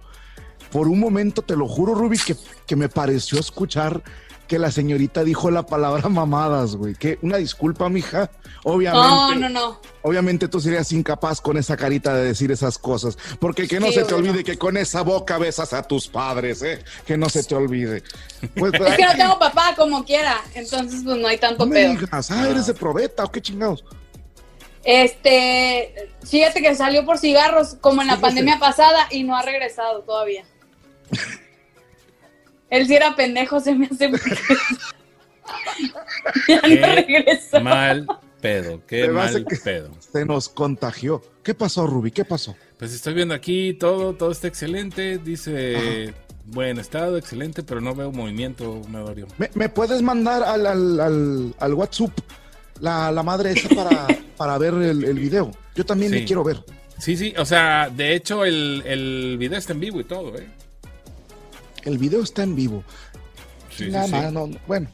Por 0.73 0.89
un 0.89 0.99
momento, 0.99 1.43
te 1.43 1.55
lo 1.55 1.69
juro, 1.69 1.95
Ruby, 1.95 2.19
que, 2.19 2.35
que 2.67 2.77
me 2.77 2.89
pareció 2.89 3.39
escuchar 3.39 4.03
que 4.49 4.59
la 4.59 4.71
señorita 4.71 5.25
dijo 5.25 5.51
la 5.51 5.65
palabra 5.65 6.09
mamadas, 6.11 6.77
güey. 6.77 6.95
Que 6.95 7.19
una 7.23 7.37
disculpa, 7.37 7.89
mija. 7.89 8.31
Obviamente. 8.65 9.07
No, 9.07 9.35
no, 9.35 9.49
no. 9.49 9.81
Obviamente 10.03 10.49
tú 10.49 10.61
serías 10.61 10.93
incapaz 10.93 11.41
con 11.41 11.57
esa 11.57 11.77
carita 11.77 12.15
de 12.15 12.25
decir 12.25 12.51
esas 12.53 12.77
cosas. 12.77 13.17
Porque 13.39 13.67
que 13.69 13.81
no 13.81 13.91
se 13.93 14.05
te 14.05 14.15
olvide 14.15 14.45
que 14.45 14.59
con 14.59 14.77
esa 14.77 15.03
boca 15.03 15.39
besas 15.39 15.73
a 15.73 15.83
tus 15.83 16.09
padres, 16.09 16.63
¿eh? 16.63 16.85
Que 17.07 17.17
no 17.17 17.29
se 17.29 17.45
te 17.45 17.55
olvide. 17.55 18.03
Pues, 18.55 18.75
es 18.75 18.97
que 18.97 19.05
no 19.07 19.17
tengo 19.17 19.39
papá 19.39 19.75
como 19.77 20.05
quiera. 20.05 20.43
Entonces, 20.55 21.03
pues 21.05 21.17
no 21.19 21.29
hay 21.29 21.39
tanto 21.39 21.65
no 21.67 21.73
pedo. 21.73 21.95
ah, 22.11 22.49
eres 22.49 22.67
de 22.67 22.75
probeta 22.75 23.25
o 23.25 23.31
qué 23.31 23.41
chingados. 23.41 23.85
Este, 24.85 26.11
fíjate 26.29 26.61
que 26.61 26.75
salió 26.75 27.05
por 27.05 27.19
cigarros 27.19 27.77
como 27.81 28.03
en 28.03 28.09
la 28.09 28.19
pandemia 28.19 28.59
pasada 28.59 29.07
y 29.11 29.23
no 29.23 29.37
ha 29.37 29.43
regresado 29.43 30.03
todavía. 30.03 30.45
Él 32.71 32.87
sí 32.87 32.95
era 32.95 33.15
pendejo, 33.15 33.61
se 33.61 33.75
me 33.75 33.87
hace. 33.87 34.11
ya 36.49 36.63
no 36.63 36.95
regresa. 36.95 37.61
Mal 37.61 38.07
pedo, 38.41 38.83
qué 38.87 39.09
mal 39.09 39.47
pedo. 39.63 39.91
Se 40.01 40.25
nos 40.25 40.49
contagió. 40.49 41.23
¿Qué 41.43 41.55
pasó, 41.55 41.87
Ruby? 41.87 42.11
¿Qué 42.11 42.25
pasó? 42.25 42.57
Pues 42.79 42.93
estoy 42.93 43.15
viendo 43.15 43.35
aquí 43.35 43.75
todo, 43.75 44.15
todo 44.15 44.33
está 44.33 44.49
excelente. 44.49 45.19
Dice 45.19 46.15
buen 46.47 46.79
estado, 46.79 47.17
excelente, 47.17 47.63
pero 47.63 47.81
no 47.81 47.95
veo 47.95 48.11
movimiento, 48.11 48.83
Medorio. 48.89 49.29
¿Me, 49.39 49.51
¿Me 49.55 49.69
puedes 49.69 50.03
mandar 50.03 50.43
al, 50.43 50.67
al, 50.67 51.55
al, 51.59 51.75
WhatsApp 51.75 52.11
la, 52.81 53.13
la, 53.13 53.23
madre 53.23 53.53
esa 53.53 53.69
para, 53.69 54.07
para 54.37 54.59
ver 54.59 54.75
el, 54.75 55.05
el, 55.05 55.19
video? 55.19 55.53
Yo 55.75 55.87
también 55.87 56.11
me 56.11 56.25
quiero 56.25 56.43
ver. 56.43 56.65
Sí, 56.99 57.17
sí, 57.17 57.35
o 57.37 57.45
sea, 57.45 57.91
de 57.91 58.15
hecho 58.15 58.45
el, 58.45 58.83
el 58.87 59.37
video 59.39 59.59
está 59.59 59.73
en 59.73 59.81
vivo 59.81 60.01
y 60.01 60.05
todo, 60.05 60.37
¿eh? 60.37 60.49
El 61.85 61.99
video 61.99 62.23
está 62.23 62.43
en 62.43 62.57
vivo. 62.57 62.85
nada 63.91 64.07
más, 64.09 64.33
no, 64.33 64.51
bueno. 64.67 64.89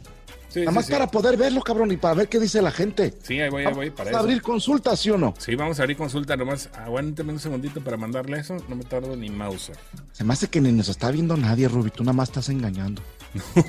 nada 0.54 0.71
más 0.71 0.88
para 0.88 1.07
poder 1.09 1.37
verlo, 1.37 1.61
cabrón, 1.62 1.92
y 1.92 1.97
para 1.97 2.14
ver 2.14 2.28
qué 2.28 2.38
dice 2.38 2.62
la 2.62 2.71
gente. 2.71 3.14
Sí, 3.23 3.40
ahí 3.40 3.50
voy, 3.50 3.64
ahí 3.64 3.75
voy. 3.75 3.90
Para 3.90 4.18
abrir 4.18 4.42
consulta, 4.42 4.97
¿sí 4.97 5.11
o 5.11 5.18
no? 5.18 5.35
Sí, 5.38 5.54
vamos 5.54 5.78
a 5.78 5.83
abrir 5.83 5.97
consulta. 5.97 6.37
Nomás 6.37 6.71
aguántame 6.75 7.33
un 7.33 7.40
segundito 7.40 7.83
para 7.83 7.97
mandarle 7.97 8.38
eso. 8.38 8.57
No 8.68 8.76
me 8.76 8.85
tardo 8.85 9.16
ni 9.16 9.30
mouse. 9.30 9.73
Se 10.12 10.25
me 10.25 10.33
hace 10.33 10.49
que 10.49 10.61
ni 10.61 10.73
nos 10.73 10.88
está 10.88 11.11
viendo 11.11 11.37
nadie, 11.37 11.68
Ruby. 11.68 11.90
Tú 11.90 12.02
nada 12.04 12.14
más 12.14 12.28
estás 12.28 12.49
engañando. 12.49 13.02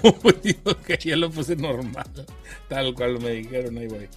No, 0.03 0.31
digo 0.41 0.77
que 0.85 0.97
ya 0.97 1.17
lo 1.17 1.29
puse 1.29 1.55
normal. 1.55 2.07
Tal 2.69 2.93
cual 2.93 3.19
me 3.19 3.31
dijeron, 3.31 3.77
ahí 3.77 3.87
voy. 3.87 4.07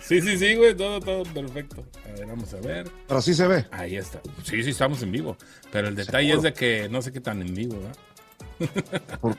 Sí, 0.00 0.20
sí, 0.20 0.38
sí, 0.38 0.54
güey, 0.54 0.74
todo, 0.74 1.00
todo 1.00 1.22
perfecto. 1.24 1.84
A 2.08 2.12
ver, 2.18 2.26
vamos 2.26 2.52
a 2.54 2.56
ver. 2.58 2.90
Pero 3.06 3.22
sí 3.22 3.34
se 3.34 3.46
ve. 3.46 3.66
Ahí 3.70 3.96
está. 3.96 4.20
Sí, 4.42 4.62
sí, 4.62 4.70
estamos 4.70 5.02
en 5.02 5.12
vivo. 5.12 5.36
Pero 5.70 5.88
el 5.88 5.94
detalle 5.94 6.32
es 6.32 6.42
de 6.42 6.52
que 6.52 6.88
no 6.88 7.02
sé 7.02 7.12
qué 7.12 7.20
tan 7.20 7.42
en 7.42 7.54
vivo, 7.54 7.76
¿verdad? 7.80 9.36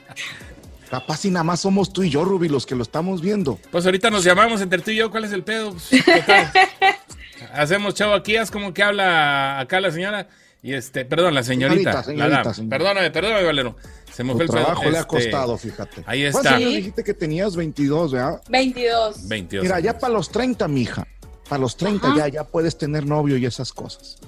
Capaz 0.90 1.24
y 1.24 1.30
nada 1.30 1.42
más 1.42 1.60
somos 1.60 1.92
tú 1.92 2.04
y 2.04 2.10
yo, 2.10 2.24
Ruby, 2.24 2.48
los 2.48 2.64
que 2.64 2.76
lo 2.76 2.82
estamos 2.82 3.20
viendo. 3.20 3.58
Pues 3.72 3.84
ahorita 3.84 4.08
nos 4.10 4.22
llamamos 4.22 4.60
entre 4.60 4.80
tú 4.80 4.92
y 4.92 4.96
yo, 4.96 5.10
¿cuál 5.10 5.24
es 5.24 5.32
el 5.32 5.42
pedo? 5.42 5.72
Pues, 5.72 5.90
Hacemos 7.52 7.94
chavo 7.94 8.14
aquí, 8.14 8.36
es 8.36 8.50
como 8.50 8.72
que 8.72 8.82
habla 8.82 9.58
acá 9.58 9.80
la 9.80 9.90
señora. 9.90 10.28
Y 10.66 10.74
este, 10.74 11.04
perdón, 11.04 11.32
la 11.32 11.44
señorita. 11.44 12.02
Perdóname, 12.02 13.12
perdóname, 13.12 13.44
Valero. 13.44 13.76
Se 14.12 14.24
me 14.24 14.32
fue 14.32 14.42
el 14.42 14.50
trabajo 14.50 14.82
le 14.90 14.98
ha 14.98 15.02
este, 15.02 15.06
costado, 15.06 15.56
fíjate. 15.56 16.02
Ahí 16.06 16.24
está. 16.24 16.40
¿Cuántos 16.40 16.52
años 16.54 16.74
dijiste 16.74 17.04
que 17.04 17.14
tenías? 17.14 17.54
22, 17.54 18.10
¿verdad? 18.10 18.42
22. 18.48 19.28
22. 19.28 19.62
Mira, 19.62 19.78
ya 19.78 19.96
para 19.96 20.14
los 20.14 20.28
30, 20.28 20.66
mija. 20.66 21.06
Para 21.48 21.60
los 21.60 21.76
30 21.76 22.16
ya, 22.16 22.26
ya 22.26 22.42
puedes 22.42 22.76
tener 22.76 23.06
novio 23.06 23.36
y 23.36 23.46
esas 23.46 23.72
cosas. 23.72 24.18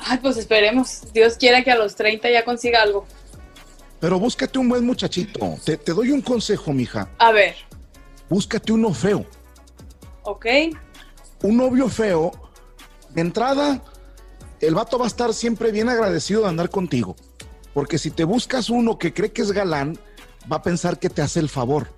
Ay, 0.00 0.18
pues 0.20 0.36
esperemos. 0.38 1.02
Dios 1.14 1.36
quiera 1.36 1.62
que 1.62 1.70
a 1.70 1.76
los 1.76 1.94
30 1.94 2.28
ya 2.30 2.44
consiga 2.44 2.82
algo. 2.82 3.06
Pero 4.00 4.18
búscate 4.18 4.58
un 4.58 4.68
buen 4.68 4.84
muchachito. 4.84 5.56
Te, 5.64 5.76
te 5.76 5.92
doy 5.92 6.10
un 6.10 6.20
consejo, 6.20 6.72
mija. 6.72 7.08
A 7.18 7.30
ver. 7.30 7.54
Búscate 8.28 8.72
uno 8.72 8.92
feo. 8.92 9.24
Ok. 10.24 10.46
Un 11.42 11.56
novio 11.58 11.88
feo, 11.88 12.32
de 13.10 13.20
entrada, 13.20 13.80
el 14.60 14.74
vato 14.74 14.98
va 14.98 15.04
a 15.04 15.08
estar 15.08 15.32
siempre 15.34 15.72
bien 15.72 15.88
agradecido 15.88 16.42
de 16.42 16.48
andar 16.48 16.70
contigo. 16.70 17.16
Porque 17.74 17.98
si 17.98 18.10
te 18.10 18.24
buscas 18.24 18.70
uno 18.70 18.98
que 18.98 19.14
cree 19.14 19.32
que 19.32 19.42
es 19.42 19.52
galán, 19.52 19.98
va 20.50 20.56
a 20.56 20.62
pensar 20.62 20.98
que 20.98 21.10
te 21.10 21.22
hace 21.22 21.40
el 21.40 21.48
favor. 21.48 21.88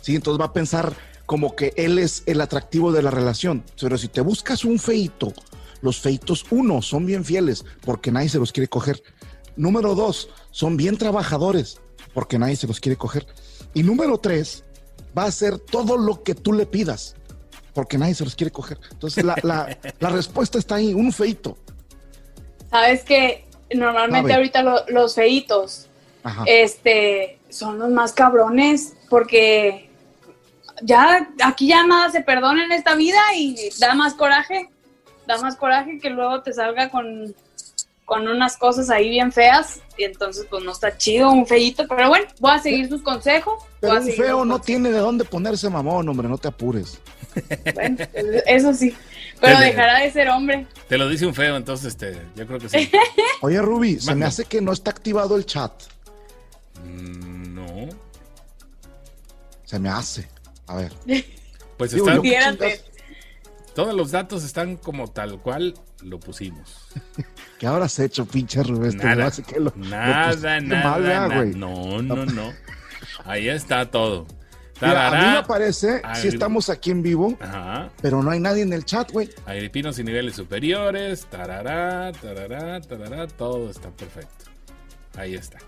Sí, 0.00 0.16
entonces 0.16 0.40
va 0.40 0.46
a 0.46 0.52
pensar 0.52 0.96
como 1.26 1.54
que 1.54 1.72
él 1.76 1.98
es 1.98 2.24
el 2.26 2.40
atractivo 2.40 2.92
de 2.92 3.02
la 3.02 3.10
relación. 3.10 3.64
Pero 3.80 3.96
si 3.96 4.08
te 4.08 4.20
buscas 4.20 4.64
un 4.64 4.78
feito, 4.78 5.32
los 5.80 6.00
feitos, 6.00 6.44
uno, 6.50 6.82
son 6.82 7.06
bien 7.06 7.24
fieles 7.24 7.64
porque 7.82 8.10
nadie 8.10 8.28
se 8.28 8.38
los 8.38 8.52
quiere 8.52 8.68
coger. 8.68 9.02
Número 9.56 9.94
dos, 9.94 10.30
son 10.50 10.76
bien 10.76 10.96
trabajadores 10.96 11.80
porque 12.14 12.38
nadie 12.38 12.56
se 12.56 12.66
los 12.66 12.80
quiere 12.80 12.96
coger. 12.96 13.26
Y 13.74 13.82
número 13.82 14.18
tres, 14.18 14.64
va 15.16 15.24
a 15.24 15.28
hacer 15.28 15.58
todo 15.58 15.96
lo 15.96 16.22
que 16.22 16.34
tú 16.34 16.52
le 16.52 16.66
pidas 16.66 17.14
porque 17.74 17.98
nadie 17.98 18.14
se 18.14 18.24
los 18.24 18.34
quiere 18.34 18.50
coger. 18.50 18.78
Entonces 18.90 19.24
la, 19.24 19.36
la, 19.42 19.76
la 19.98 20.08
respuesta 20.10 20.58
está 20.58 20.76
ahí, 20.76 20.94
un 20.94 21.12
feito. 21.12 21.56
Sabes 22.70 23.02
que 23.02 23.44
normalmente 23.74 24.32
ahorita 24.32 24.62
los 24.88 25.14
feitos 25.14 25.88
este, 26.46 27.38
son 27.50 27.78
los 27.78 27.90
más 27.90 28.12
cabrones 28.12 28.94
porque 29.08 29.90
ya 30.82 31.28
aquí 31.42 31.68
ya 31.68 31.86
nada 31.86 32.10
se 32.10 32.22
perdona 32.22 32.64
en 32.64 32.72
esta 32.72 32.94
vida 32.94 33.20
y 33.36 33.70
da 33.78 33.94
más 33.94 34.14
coraje, 34.14 34.70
da 35.26 35.38
más 35.38 35.56
coraje 35.56 35.98
que 35.98 36.10
luego 36.10 36.42
te 36.42 36.52
salga 36.52 36.90
con, 36.90 37.34
con 38.04 38.26
unas 38.28 38.56
cosas 38.56 38.90
ahí 38.90 39.10
bien 39.10 39.32
feas 39.32 39.80
y 39.96 40.04
entonces 40.04 40.46
pues 40.48 40.64
no 40.64 40.72
está 40.72 40.96
chido 40.96 41.30
un 41.30 41.46
feito, 41.46 41.86
pero 41.88 42.08
bueno, 42.08 42.26
voy 42.40 42.52
a 42.52 42.58
seguir 42.58 42.88
sus 42.88 43.02
consejos. 43.02 43.62
Pero 43.80 43.96
un 43.96 44.12
feo 44.12 44.44
no 44.44 44.60
tiene 44.60 44.90
de 44.90 44.98
dónde 44.98 45.24
ponerse 45.24 45.68
mamón, 45.68 46.08
hombre, 46.08 46.28
no 46.28 46.38
te 46.38 46.48
apures. 46.48 47.00
Bueno, 47.74 47.96
eso 48.46 48.74
sí. 48.74 48.94
Pero 49.40 49.58
dejará 49.58 50.00
de 50.00 50.10
ser 50.10 50.28
hombre. 50.28 50.66
Te 50.88 50.96
lo 50.96 51.08
dice 51.08 51.26
un 51.26 51.34
feo, 51.34 51.56
entonces 51.56 51.88
este, 51.88 52.16
yo 52.36 52.46
creo 52.46 52.58
que 52.58 52.68
sí. 52.68 52.90
Oye, 53.40 53.60
Ruby, 53.60 53.98
se 54.00 54.14
me 54.14 54.24
hace 54.24 54.44
que 54.44 54.60
no 54.60 54.72
está 54.72 54.90
activado 54.90 55.36
el 55.36 55.46
chat. 55.46 55.72
Mm, 56.84 57.54
no. 57.54 57.88
Se 59.64 59.78
me 59.78 59.88
hace. 59.88 60.28
A 60.66 60.76
ver. 60.76 60.92
Pues 61.78 61.94
está. 61.94 62.20
Todos 63.74 63.94
los 63.94 64.12
datos 64.12 64.44
están 64.44 64.76
como 64.76 65.08
tal 65.08 65.40
cual 65.40 65.74
lo 66.02 66.20
pusimos. 66.20 66.86
¿Qué 67.58 67.66
habrás 67.66 67.98
hecho, 67.98 68.24
pinche 68.24 68.62
Rubén? 68.62 68.96
Nada, 68.98 69.32
nada, 69.74 70.60
nada, 70.60 70.98
nada. 71.00 71.44
No, 71.46 72.02
no, 72.02 72.26
no. 72.26 72.52
Ahí 73.24 73.48
está 73.48 73.90
todo. 73.90 74.26
Mira, 74.88 75.08
a 75.08 75.10
mí 75.10 75.36
me 75.38 75.42
parece, 75.44 76.02
si 76.14 76.28
estamos 76.28 76.68
aquí 76.68 76.90
en 76.90 77.02
vivo, 77.02 77.36
pero 78.00 78.22
no 78.22 78.30
hay 78.30 78.40
nadie 78.40 78.62
en 78.62 78.72
el 78.72 78.84
chat, 78.84 79.10
güey. 79.10 79.30
Agripinos 79.46 79.98
y 79.98 80.04
niveles 80.04 80.36
superiores, 80.36 81.26
tarará, 81.26 82.12
tarará, 82.12 82.80
tarará, 82.80 83.26
todo 83.26 83.70
está 83.70 83.90
perfecto. 83.90 84.46
Ahí 85.16 85.34
está. 85.34 85.58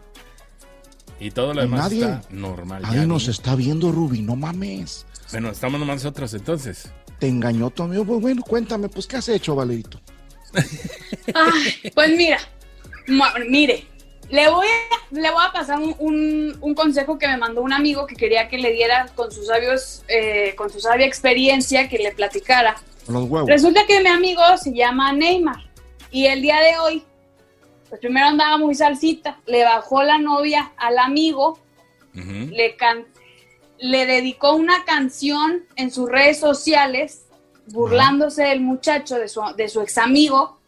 Y 1.21 1.31
todo 1.31 1.55
lo 1.55 1.61
demás 1.63 1.93
está 1.93 2.23
normal. 2.31 2.83
Nadie 2.83 3.07
nos 3.07 3.29
está 3.29 3.55
viendo, 3.55 3.93
Ruby, 3.93 4.23
no 4.23 4.37
mames. 4.37 5.07
Bueno, 5.31 5.51
estamos 5.51 5.79
nomás 5.79 5.97
nosotros 5.97 6.35
entonces. 6.35 6.91
Te 7.19 7.29
engañó 7.29 7.71
tu 7.71 7.85
amigo. 7.85 8.05
Pues 8.05 8.21
bueno, 8.21 8.43
cuéntame, 8.43 8.89
pues, 8.89 9.07
¿qué 9.07 9.17
has 9.17 9.29
hecho, 9.29 9.55
Valerito? 9.55 10.01
pues 11.95 12.11
mira, 12.17 12.39
mire, 13.49 13.87
le 14.31 14.49
voy 14.49 14.67
a, 14.67 15.15
le 15.15 15.31
voy 15.31 15.43
a 15.47 15.53
pasar 15.53 15.79
un, 15.79 16.75
consejo 16.75 17.19
que 17.19 17.29
me 17.29 17.37
mandó 17.37 17.63
un 17.63 17.73
amigo 17.73 18.07
que 18.07 18.17
quería 18.17 18.49
que 18.49 18.59
le 18.59 18.73
diera 18.73 19.07
con 19.15 19.31
sus 19.31 19.47
sabios, 19.47 20.03
eh, 20.09 20.55
con 20.57 20.71
su 20.71 20.81
sabia 20.81 21.07
experiencia, 21.07 21.89
que 21.89 21.99
le 21.99 22.13
platicara. 22.13 22.77
Los 23.09 23.25
huevos. 23.25 23.49
Resulta 23.49 23.87
que 23.87 24.01
mi 24.01 24.09
amigo 24.09 24.43
se 24.57 24.73
llama 24.73 25.13
Neymar 25.13 25.71
y 26.11 26.27
el 26.27 26.43
día 26.43 26.61
de 26.61 26.79
hoy, 26.79 27.05
pues 27.89 28.01
primero 28.01 28.27
andaba 28.27 28.57
muy 28.57 28.75
salsita, 28.75 29.41
le 29.47 29.65
bajó 29.65 30.03
la 30.03 30.19
novia 30.19 30.73
al 30.77 30.99
amigo, 30.99 31.59
le, 32.15 32.77
le 33.79 34.07
dedicó 34.07 34.55
una 34.55 34.85
canción 34.85 35.65
en 35.77 35.91
sus 35.91 36.09
redes 36.09 36.39
sociales 36.39 37.27
burlándose 37.67 38.45
del 38.45 38.61
muchacho, 38.61 39.17
de 39.17 39.29
su, 39.29 39.43
de 39.57 39.69
su 39.69 39.81
ex 39.81 39.99
amigo, 39.99 40.59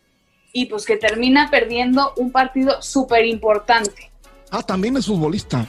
y 0.56 0.64
pues 0.64 0.86
que 0.86 0.96
termina 0.96 1.50
perdiendo 1.50 2.14
un 2.16 2.32
partido 2.32 2.80
súper 2.80 3.26
importante. 3.26 4.10
Ah, 4.50 4.62
también 4.62 4.96
es 4.96 5.04
futbolista. 5.04 5.68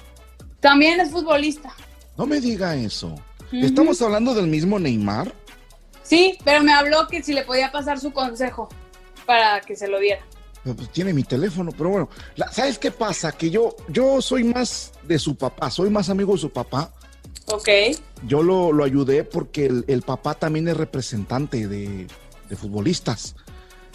También 0.61 1.01
es 1.01 1.11
futbolista. 1.11 1.73
No 2.17 2.25
me 2.25 2.39
diga 2.39 2.73
eso. 2.73 3.13
¿Estamos 3.51 4.01
hablando 4.01 4.33
del 4.33 4.47
mismo 4.47 4.79
Neymar? 4.79 5.33
Sí, 6.03 6.37
pero 6.45 6.63
me 6.63 6.71
habló 6.71 7.05
que 7.09 7.21
si 7.21 7.33
le 7.33 7.41
podía 7.43 7.69
pasar 7.69 7.99
su 7.99 8.13
consejo 8.13 8.69
para 9.25 9.59
que 9.59 9.75
se 9.75 9.89
lo 9.89 9.99
diera. 9.99 10.21
Pues 10.63 10.89
tiene 10.93 11.11
mi 11.11 11.23
teléfono, 11.23 11.73
pero 11.77 11.89
bueno, 11.89 12.09
¿sabes 12.53 12.79
qué 12.79 12.89
pasa? 12.89 13.33
Que 13.33 13.49
yo, 13.49 13.75
yo 13.89 14.21
soy 14.21 14.45
más 14.45 14.93
de 15.03 15.19
su 15.19 15.35
papá, 15.35 15.69
soy 15.69 15.89
más 15.89 16.09
amigo 16.09 16.31
de 16.31 16.39
su 16.39 16.49
papá. 16.49 16.93
Ok. 17.47 17.67
Yo 18.25 18.41
lo, 18.41 18.71
lo 18.71 18.85
ayudé 18.85 19.25
porque 19.25 19.65
el, 19.65 20.01
papá 20.03 20.35
también 20.35 20.65
es 20.69 20.77
representante 20.77 21.67
de, 21.67 22.07
de 22.47 22.55
futbolistas. 22.55 23.35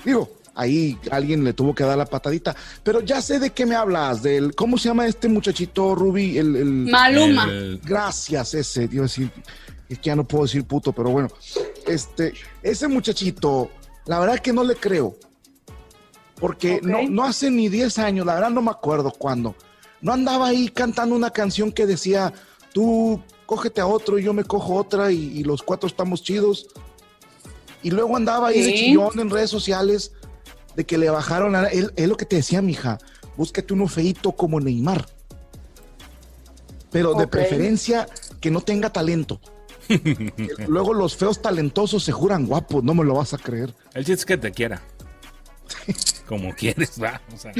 Digo, 0.04 0.28
ahí 0.54 0.99
alguien 1.11 1.44
le 1.44 1.52
tuvo 1.52 1.75
que 1.75 1.85
dar 1.85 1.99
la 1.99 2.06
patadita. 2.06 2.54
Pero 2.82 3.00
ya 3.00 3.21
sé 3.23 3.38
de 3.38 3.50
qué 3.50 3.66
me 3.66 3.75
hablas, 3.75 4.23
del, 4.23 4.54
¿cómo 4.54 4.78
se 4.78 4.88
llama 4.88 5.06
este 5.06 5.28
muchachito, 5.28 5.94
Ruby? 5.94 6.38
El, 6.38 6.56
el 6.56 6.66
Maluma. 6.66 7.49
Gracias, 7.82 8.54
ese, 8.54 8.88
Dios 8.88 9.11
decir, 9.11 9.30
es 9.88 9.99
que 9.99 10.06
ya 10.06 10.16
no 10.16 10.26
puedo 10.26 10.44
decir 10.44 10.64
puto, 10.64 10.92
pero 10.92 11.11
bueno, 11.11 11.28
este, 11.87 12.32
ese 12.62 12.88
muchachito, 12.88 13.71
la 14.06 14.18
verdad 14.18 14.38
que 14.38 14.52
no 14.52 14.64
le 14.64 14.76
creo. 14.76 15.16
Porque 16.37 16.80
no, 16.82 17.02
no 17.09 17.25
hace 17.25 17.50
ni 17.50 17.68
10 17.68 17.99
años, 17.99 18.26
la 18.26 18.35
verdad 18.35 18.50
no 18.50 18.62
me 18.62 18.73
acuerdo 18.73 19.12
cuándo, 19.12 19.54
no 20.00 20.12
andaba 20.12 20.49
ahí 20.49 20.68
cantando 20.68 21.14
una 21.14 21.30
canción 21.30 21.71
que 21.71 21.87
decía, 21.87 22.32
tú 22.73 23.23
cógete 23.47 23.80
a 23.80 23.87
otro 23.87 24.18
y 24.18 24.25
yo 24.25 24.32
me 24.32 24.44
cojo 24.44 24.75
otra 24.75 25.12
y, 25.12 25.44
los 25.44 25.62
cuatro 25.62 25.87
estamos 25.87 26.23
chidos. 26.23 26.66
Y 27.82 27.90
luego 27.90 28.16
andaba 28.16 28.49
ahí 28.49 28.62
de 28.62 28.75
chillón 28.75 29.18
en 29.18 29.30
redes 29.30 29.50
sociales 29.50 30.12
de 30.76 30.84
que 30.84 30.98
le 30.98 31.10
bajaron 31.10 31.54
a 31.54 31.66
él, 31.66 31.92
es 31.96 32.08
lo 32.08 32.16
que 32.16 32.26
te 32.26 32.36
decía, 32.36 32.62
mija, 32.62 32.98
búsquete 33.36 33.74
uno 33.74 33.88
feito 33.88 34.32
como 34.32 34.60
Neymar. 34.60 35.06
Pero 36.90 37.14
de 37.14 37.26
preferencia 37.26 38.06
que 38.40 38.50
no 38.50 38.60
tenga 38.60 38.90
talento. 38.90 39.40
Luego 40.68 40.92
los 40.92 41.16
feos 41.16 41.40
talentosos 41.40 42.04
se 42.04 42.12
juran 42.12 42.46
guapos, 42.46 42.84
no 42.84 42.94
me 42.94 43.04
lo 43.04 43.14
vas 43.14 43.34
a 43.34 43.38
creer. 43.38 43.74
El 43.94 44.04
chiste 44.04 44.20
es 44.20 44.26
que 44.26 44.36
te 44.36 44.52
quiera. 44.52 44.82
como 46.26 46.54
quieres, 46.54 47.02
va. 47.02 47.20
O 47.35 47.38
sea, 47.38 47.52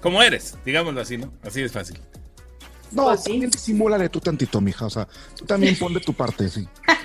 como 0.00 0.22
eres, 0.22 0.56
digámoslo 0.64 1.00
así, 1.00 1.16
¿no? 1.16 1.32
Así 1.42 1.62
es 1.62 1.72
fácil. 1.72 1.98
No, 2.92 3.04
pues 3.04 3.24
también 3.24 3.50
disimúlale 3.50 4.08
tú 4.08 4.20
tantito, 4.20 4.60
mija. 4.60 4.86
O 4.86 4.90
sea, 4.90 5.08
tú 5.36 5.44
también 5.44 5.76
pon 5.78 5.92
de 5.92 6.00
tu 6.00 6.12
parte, 6.12 6.48
sí. 6.48 6.66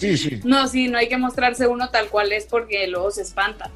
Sí, 0.00 0.16
sí. 0.16 0.40
No, 0.44 0.66
sí, 0.66 0.88
no 0.88 0.96
hay 0.96 1.10
que 1.10 1.18
mostrarse 1.18 1.66
uno 1.66 1.90
tal 1.90 2.08
cual 2.08 2.32
es 2.32 2.46
porque 2.46 2.86
luego 2.86 3.10
se 3.10 3.20
espanta. 3.20 3.70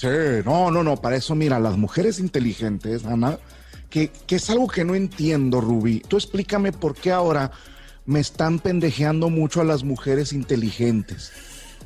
Sí, 0.00 0.08
no, 0.46 0.70
no, 0.70 0.82
no, 0.82 0.96
para 0.96 1.16
eso, 1.16 1.34
mira, 1.34 1.60
las 1.60 1.76
mujeres 1.76 2.20
inteligentes, 2.20 3.04
Ana, 3.04 3.38
que, 3.90 4.10
es 4.30 4.48
algo 4.48 4.66
que 4.66 4.82
no 4.82 4.94
entiendo, 4.94 5.60
Ruby. 5.60 6.00
Tú 6.00 6.16
explícame 6.16 6.72
por 6.72 6.94
qué 6.94 7.12
ahora 7.12 7.50
me 8.06 8.18
están 8.18 8.60
pendejeando 8.60 9.28
mucho 9.28 9.60
a 9.60 9.64
las 9.64 9.84
mujeres 9.84 10.32
inteligentes. 10.32 11.30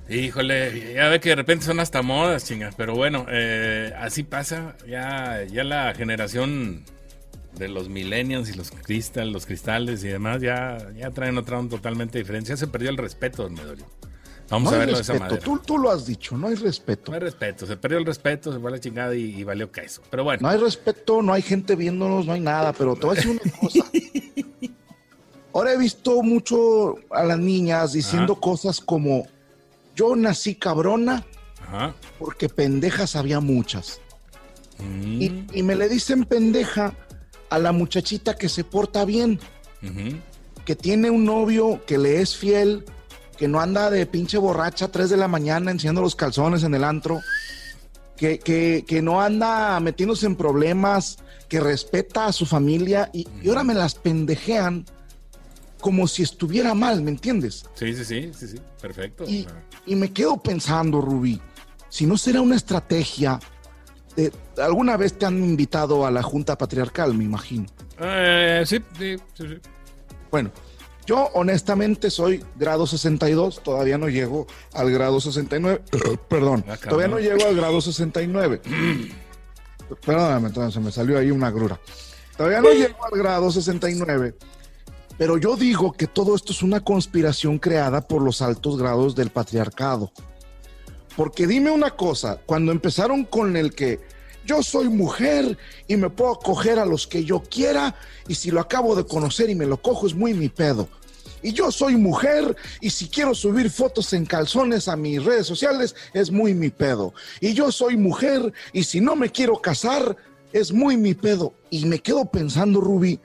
Híjole, 0.08 0.94
ya 0.94 1.08
ve 1.08 1.18
que 1.18 1.30
de 1.30 1.34
repente 1.34 1.64
son 1.64 1.80
hasta 1.80 2.02
modas, 2.02 2.44
chingas, 2.44 2.76
pero 2.76 2.94
bueno, 2.94 3.26
eh, 3.28 3.92
así 3.98 4.22
pasa, 4.22 4.76
ya, 4.86 5.42
ya 5.50 5.64
la 5.64 5.92
generación 5.92 6.84
de 7.58 7.66
los 7.66 7.88
millennials 7.88 8.48
y 8.48 8.52
los 8.52 8.70
cristales, 8.70 9.32
los 9.32 9.44
cristales 9.44 10.04
y 10.04 10.08
demás, 10.08 10.40
ya, 10.40 10.78
ya 10.96 11.10
traen 11.10 11.36
otra 11.36 11.58
onda 11.58 11.74
totalmente 11.74 12.18
diferente. 12.18 12.50
Ya 12.50 12.56
se 12.56 12.68
perdió 12.68 12.90
el 12.90 12.96
respeto, 12.96 13.42
don 13.42 13.54
Medorio. 13.54 13.86
Vamos 14.50 14.72
a 14.72 14.78
verlo 14.78 14.96
de 14.96 15.02
esa 15.02 15.14
manera. 15.14 15.38
Tú, 15.38 15.58
tú, 15.58 15.78
lo 15.78 15.90
has 15.90 16.06
dicho, 16.06 16.36
no 16.36 16.48
hay 16.48 16.54
respeto. 16.54 17.10
No 17.10 17.14
hay 17.14 17.20
respeto, 17.20 17.66
se 17.66 17.76
perdió 17.76 17.98
el 17.98 18.06
respeto, 18.06 18.52
se 18.52 18.58
fue 18.58 18.70
la 18.70 18.78
chingada 18.78 19.14
y, 19.14 19.42
valió 19.44 19.70
queso. 19.72 20.02
Pero 20.10 20.24
bueno. 20.24 20.40
No 20.42 20.48
hay 20.48 20.58
respeto, 20.58 21.22
no 21.22 21.32
hay 21.32 21.42
gente 21.42 21.76
viéndonos, 21.76 22.26
no 22.26 22.32
hay 22.32 22.40
nada, 22.40 22.72
pero 22.72 22.94
te 22.94 23.06
voy 23.06 23.16
a 23.16 23.20
decir 23.20 23.40
una 23.42 23.58
cosa. 23.58 23.84
Ahora 25.54 25.72
he 25.72 25.78
visto 25.78 26.22
mucho 26.22 26.96
a 27.10 27.22
las 27.22 27.38
niñas 27.38 27.92
diciendo 27.92 28.34
cosas 28.36 28.80
como, 28.80 29.28
yo 29.94 30.16
nací 30.16 30.56
cabrona 30.56 31.24
porque 32.18 32.48
pendejas 32.48 33.16
había 33.16 33.40
muchas. 33.40 34.00
Mm. 34.78 35.22
Y, 35.22 35.46
y, 35.52 35.62
me 35.62 35.76
le 35.76 35.88
dicen 35.88 36.24
pendeja 36.24 36.92
a 37.50 37.58
la 37.58 37.72
muchachita 37.72 38.36
que 38.36 38.48
se 38.48 38.64
porta 38.64 39.04
bien, 39.04 39.38
que 40.64 40.74
tiene 40.74 41.10
un 41.10 41.24
novio 41.24 41.84
que 41.86 41.98
le 41.98 42.20
es 42.20 42.36
fiel, 42.36 42.84
que 43.34 43.48
no 43.48 43.60
anda 43.60 43.90
de 43.90 44.06
pinche 44.06 44.38
borracha 44.38 44.86
a 44.86 44.92
3 44.92 45.10
de 45.10 45.16
la 45.16 45.28
mañana 45.28 45.70
enciendo 45.70 46.00
los 46.00 46.16
calzones 46.16 46.62
en 46.62 46.74
el 46.74 46.84
antro, 46.84 47.20
que, 48.16 48.38
que, 48.38 49.02
no 49.02 49.20
anda 49.20 49.78
metiéndose 49.80 50.26
en 50.26 50.36
problemas, 50.36 51.18
que 51.48 51.60
respeta 51.60 52.26
a 52.26 52.32
su 52.32 52.46
familia 52.46 53.10
y, 53.12 53.26
ahora 53.48 53.64
me 53.64 53.74
las 53.74 53.96
pendejean 53.96 54.86
como 55.80 56.08
si 56.08 56.22
estuviera 56.22 56.74
mal, 56.74 57.02
¿me 57.02 57.10
entiendes? 57.10 57.66
Sí, 57.74 57.94
sí, 57.94 58.04
sí, 58.04 58.30
sí, 58.34 58.48
sí, 58.48 58.60
perfecto. 58.80 59.24
Y, 59.24 59.46
y 59.84 59.96
me 59.96 60.12
quedo 60.12 60.38
pensando, 60.38 61.00
Rubí, 61.00 61.40
si 61.90 62.06
no 62.06 62.16
será 62.16 62.40
una 62.40 62.56
estrategia 62.56 63.38
de, 64.16 64.32
alguna 64.58 64.96
vez 64.96 65.18
te 65.18 65.26
han 65.26 65.42
invitado 65.42 66.06
a 66.06 66.10
la 66.10 66.22
Junta 66.22 66.56
Patriarcal, 66.56 67.14
me 67.14 67.24
imagino. 67.24 67.66
Eh, 67.98 68.62
sí, 68.66 68.78
sí, 68.98 69.16
sí, 69.34 69.48
sí. 69.48 69.54
Bueno, 70.30 70.50
yo 71.06 71.30
honestamente 71.34 72.10
soy 72.10 72.44
grado 72.56 72.86
62, 72.86 73.62
todavía 73.62 73.98
no 73.98 74.08
llego 74.08 74.46
al 74.72 74.90
grado 74.90 75.20
69. 75.20 75.82
Perdón, 76.28 76.64
ah, 76.68 76.76
todavía 76.76 77.08
no 77.08 77.18
llego 77.18 77.46
al 77.46 77.56
grado 77.56 77.80
69. 77.80 78.60
Perdóname, 80.04 80.48
entonces 80.48 80.82
me 80.82 80.90
salió 80.90 81.18
ahí 81.18 81.30
una 81.30 81.50
grura. 81.50 81.78
Todavía 82.36 82.60
no 82.60 82.70
llego 82.70 83.04
al 83.04 83.18
grado 83.18 83.50
69. 83.50 84.34
Pero 85.16 85.38
yo 85.38 85.56
digo 85.56 85.92
que 85.92 86.06
todo 86.06 86.34
esto 86.34 86.52
es 86.52 86.62
una 86.62 86.80
conspiración 86.80 87.58
creada 87.58 88.06
por 88.06 88.22
los 88.22 88.42
altos 88.42 88.78
grados 88.78 89.14
del 89.14 89.30
patriarcado. 89.30 90.10
Porque 91.16 91.46
dime 91.46 91.70
una 91.70 91.92
cosa, 91.92 92.40
cuando 92.44 92.72
empezaron 92.72 93.24
con 93.24 93.56
el 93.56 93.74
que 93.74 94.00
yo 94.44 94.62
soy 94.62 94.88
mujer 94.88 95.56
y 95.88 95.96
me 95.96 96.10
puedo 96.10 96.38
coger 96.38 96.78
a 96.78 96.86
los 96.86 97.06
que 97.06 97.24
yo 97.24 97.42
quiera 97.42 97.94
y 98.28 98.34
si 98.34 98.50
lo 98.50 98.60
acabo 98.60 98.94
de 98.94 99.04
conocer 99.04 99.50
y 99.50 99.54
me 99.54 99.66
lo 99.66 99.80
cojo 99.80 100.06
es 100.06 100.14
muy 100.14 100.34
mi 100.34 100.48
pedo. 100.48 100.88
Y 101.42 101.52
yo 101.52 101.70
soy 101.70 101.96
mujer 101.96 102.56
y 102.80 102.88
si 102.88 103.08
quiero 103.08 103.34
subir 103.34 103.70
fotos 103.70 104.12
en 104.14 104.24
calzones 104.24 104.88
a 104.88 104.96
mis 104.96 105.22
redes 105.22 105.46
sociales 105.46 105.94
es 106.14 106.30
muy 106.30 106.54
mi 106.54 106.70
pedo. 106.70 107.12
Y 107.40 107.52
yo 107.52 107.70
soy 107.70 107.96
mujer 107.96 108.52
y 108.72 108.84
si 108.84 109.00
no 109.00 109.14
me 109.14 109.30
quiero 109.30 109.60
casar 109.60 110.16
es 110.52 110.72
muy 110.72 110.96
mi 110.96 111.14
pedo. 111.14 111.52
Y 111.68 111.84
me 111.84 111.98
quedo 111.98 112.24
pensando, 112.26 112.80
Ruby, 112.80 113.20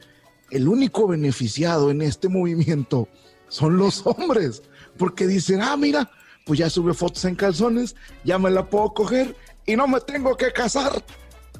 el 0.52 0.68
único 0.68 1.08
beneficiado 1.08 1.92
en 1.92 2.02
este 2.02 2.28
movimiento 2.28 3.08
son 3.48 3.78
los 3.78 4.06
hombres. 4.06 4.64
Porque 4.98 5.28
dicen, 5.28 5.62
ah, 5.62 5.78
mira, 5.78 6.12
pues 6.46 6.60
ya 6.60 6.70
sube 6.70 6.94
fotos 6.94 7.24
en 7.26 7.36
calzones, 7.36 7.96
ya 8.26 8.40
me 8.40 8.50
la 8.50 8.70
puedo 8.70 8.94
coger 8.94 9.36
y 9.70 9.76
no 9.76 9.88
me 9.88 10.02
tengo 10.02 10.36
que 10.36 10.52
casar. 10.52 10.92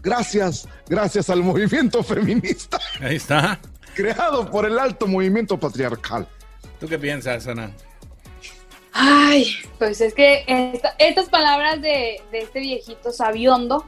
Gracias, 0.02 0.68
gracias 0.88 1.30
al 1.30 1.44
movimiento 1.44 2.02
feminista. 2.04 2.80
Ahí 3.02 3.18
está. 3.18 3.60
Creado 3.94 4.50
por 4.50 4.66
el 4.66 4.80
alto 4.80 5.06
movimiento 5.06 5.60
patriarcal. 5.60 6.28
¿Tú 6.80 6.88
qué 6.88 6.98
piensas, 6.98 7.46
Ana? 7.46 7.72
Ay, 8.94 9.58
pues 9.78 10.02
es 10.02 10.16
que 10.16 10.44
estas 10.98 11.30
palabras 11.30 11.84
de, 11.84 12.20
este 12.32 12.60
viejito 12.60 13.12
sabiondo 13.12 13.86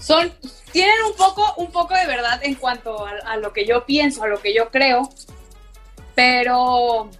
son, 0.00 0.32
tienen 0.72 0.96
un 1.08 1.16
poco, 1.16 1.54
un 1.58 1.70
poco 1.70 1.94
de 1.94 2.06
verdad 2.06 2.40
en 2.42 2.56
cuanto 2.56 3.06
a, 3.06 3.36
lo 3.36 3.52
que 3.52 3.64
yo 3.64 3.86
pienso, 3.86 4.24
a 4.24 4.26
lo 4.26 4.40
que 4.40 4.52
yo 4.52 4.70
creo. 4.70 5.08
Pero, 6.16 7.10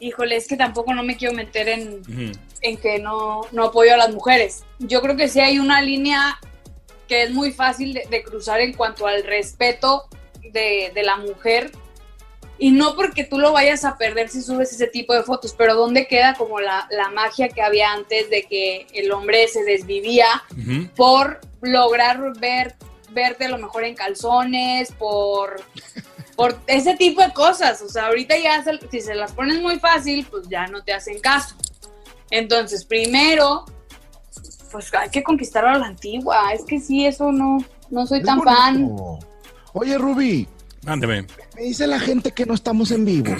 híjole, 0.00 0.34
es 0.34 0.48
que 0.48 0.56
tampoco 0.56 0.92
no 0.92 1.04
me 1.04 1.16
quiero 1.16 1.34
meter 1.34 1.68
en, 1.68 2.02
en 2.64 2.78
que 2.78 2.98
no, 2.98 3.42
no 3.52 3.64
apoyo 3.66 3.94
a 3.94 3.98
las 3.98 4.12
mujeres. 4.12 4.64
Yo 4.78 5.02
creo 5.02 5.16
que 5.16 5.28
sí 5.28 5.38
hay 5.38 5.58
una 5.58 5.82
línea 5.82 6.40
que 7.06 7.22
es 7.22 7.30
muy 7.30 7.52
fácil 7.52 7.92
de, 7.92 8.22
cruzar 8.22 8.60
en 8.60 8.72
cuanto 8.72 9.06
al 9.06 9.22
respeto 9.22 10.08
de, 10.50 10.90
de, 10.94 11.02
la 11.02 11.16
mujer. 11.16 11.70
Y 12.58 12.70
no 12.70 12.96
porque 12.96 13.24
tú 13.24 13.38
lo 13.38 13.52
vayas 13.52 13.84
a 13.84 13.98
perder 13.98 14.30
si 14.30 14.40
subes 14.40 14.72
ese 14.72 14.86
tipo 14.86 15.12
de 15.12 15.22
fotos, 15.22 15.54
pero 15.56 15.74
¿dónde 15.74 16.06
queda 16.06 16.34
como 16.34 16.58
la, 16.58 16.88
la 16.90 17.10
magia 17.10 17.50
que 17.50 17.60
había 17.60 17.92
antes 17.92 18.30
de 18.30 18.44
que 18.44 18.86
el 18.94 19.12
hombre 19.12 19.46
se 19.48 19.62
desvivía 19.64 20.26
por 20.96 21.40
lograr 21.60 22.18
ver, 22.38 22.76
verte 23.10 23.44
a 23.44 23.48
lo 23.50 23.58
mejor 23.58 23.84
en 23.84 23.94
calzones, 23.94 24.90
por, 24.92 25.62
por 26.34 26.58
ese 26.66 26.96
tipo 26.96 27.20
de 27.20 27.32
cosas? 27.34 27.82
O 27.82 27.88
sea, 27.90 28.06
ahorita 28.06 28.38
ya 28.38 28.64
si 28.90 29.00
se 29.02 29.14
las 29.14 29.32
pones 29.32 29.60
muy 29.60 29.78
fácil, 29.78 30.26
pues 30.30 30.48
ya 30.48 30.66
no 30.68 30.82
te 30.82 30.94
hacen 30.94 31.20
caso. 31.20 31.56
Entonces, 32.30 32.84
primero, 32.84 33.64
pues 34.72 34.92
hay 34.94 35.10
que 35.10 35.22
conquistar 35.22 35.64
a 35.64 35.78
la 35.78 35.86
antigua. 35.86 36.52
Es 36.52 36.64
que 36.64 36.80
sí, 36.80 37.06
eso 37.06 37.30
no, 37.32 37.58
no 37.90 38.06
soy 38.06 38.22
tan 38.22 38.42
fan. 38.42 38.90
Oye, 39.72 39.98
Ruby. 39.98 40.48
Mándeme. 40.84 41.26
Me 41.56 41.62
dice 41.62 41.86
la 41.86 41.98
gente 41.98 42.32
que 42.32 42.44
no 42.44 42.54
estamos 42.54 42.90
en 42.90 43.04
vivo. 43.04 43.34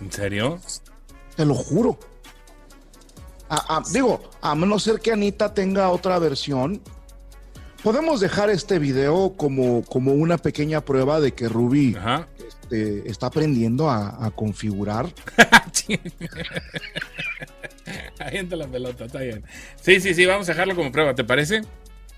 ¿En 0.00 0.12
serio? 0.12 0.58
Te 1.36 1.44
lo 1.44 1.54
juro. 1.54 1.98
digo, 3.92 4.22
a 4.40 4.54
menos 4.54 4.82
ser 4.82 5.00
que 5.00 5.12
Anita 5.12 5.54
tenga 5.54 5.90
otra 5.90 6.18
versión, 6.18 6.80
podemos 7.82 8.20
dejar 8.20 8.50
este 8.50 8.78
video 8.78 9.34
como, 9.36 9.84
como 9.84 10.12
una 10.12 10.38
pequeña 10.38 10.80
prueba 10.80 11.20
de 11.20 11.34
que 11.34 11.48
Ruby 11.48 11.96
este, 12.66 13.08
está 13.08 13.28
aprendiendo 13.28 13.88
a, 13.88 14.24
a 14.24 14.30
configurar. 14.32 15.06
Avienta 18.18 18.56
la 18.56 18.66
pelota, 18.66 19.04
está 19.04 19.20
bien. 19.20 19.44
Sí, 19.80 20.00
sí, 20.00 20.14
sí, 20.14 20.26
vamos 20.26 20.48
a 20.48 20.52
dejarlo 20.52 20.74
como 20.74 20.90
prueba, 20.90 21.14
¿te 21.14 21.22
parece? 21.22 21.62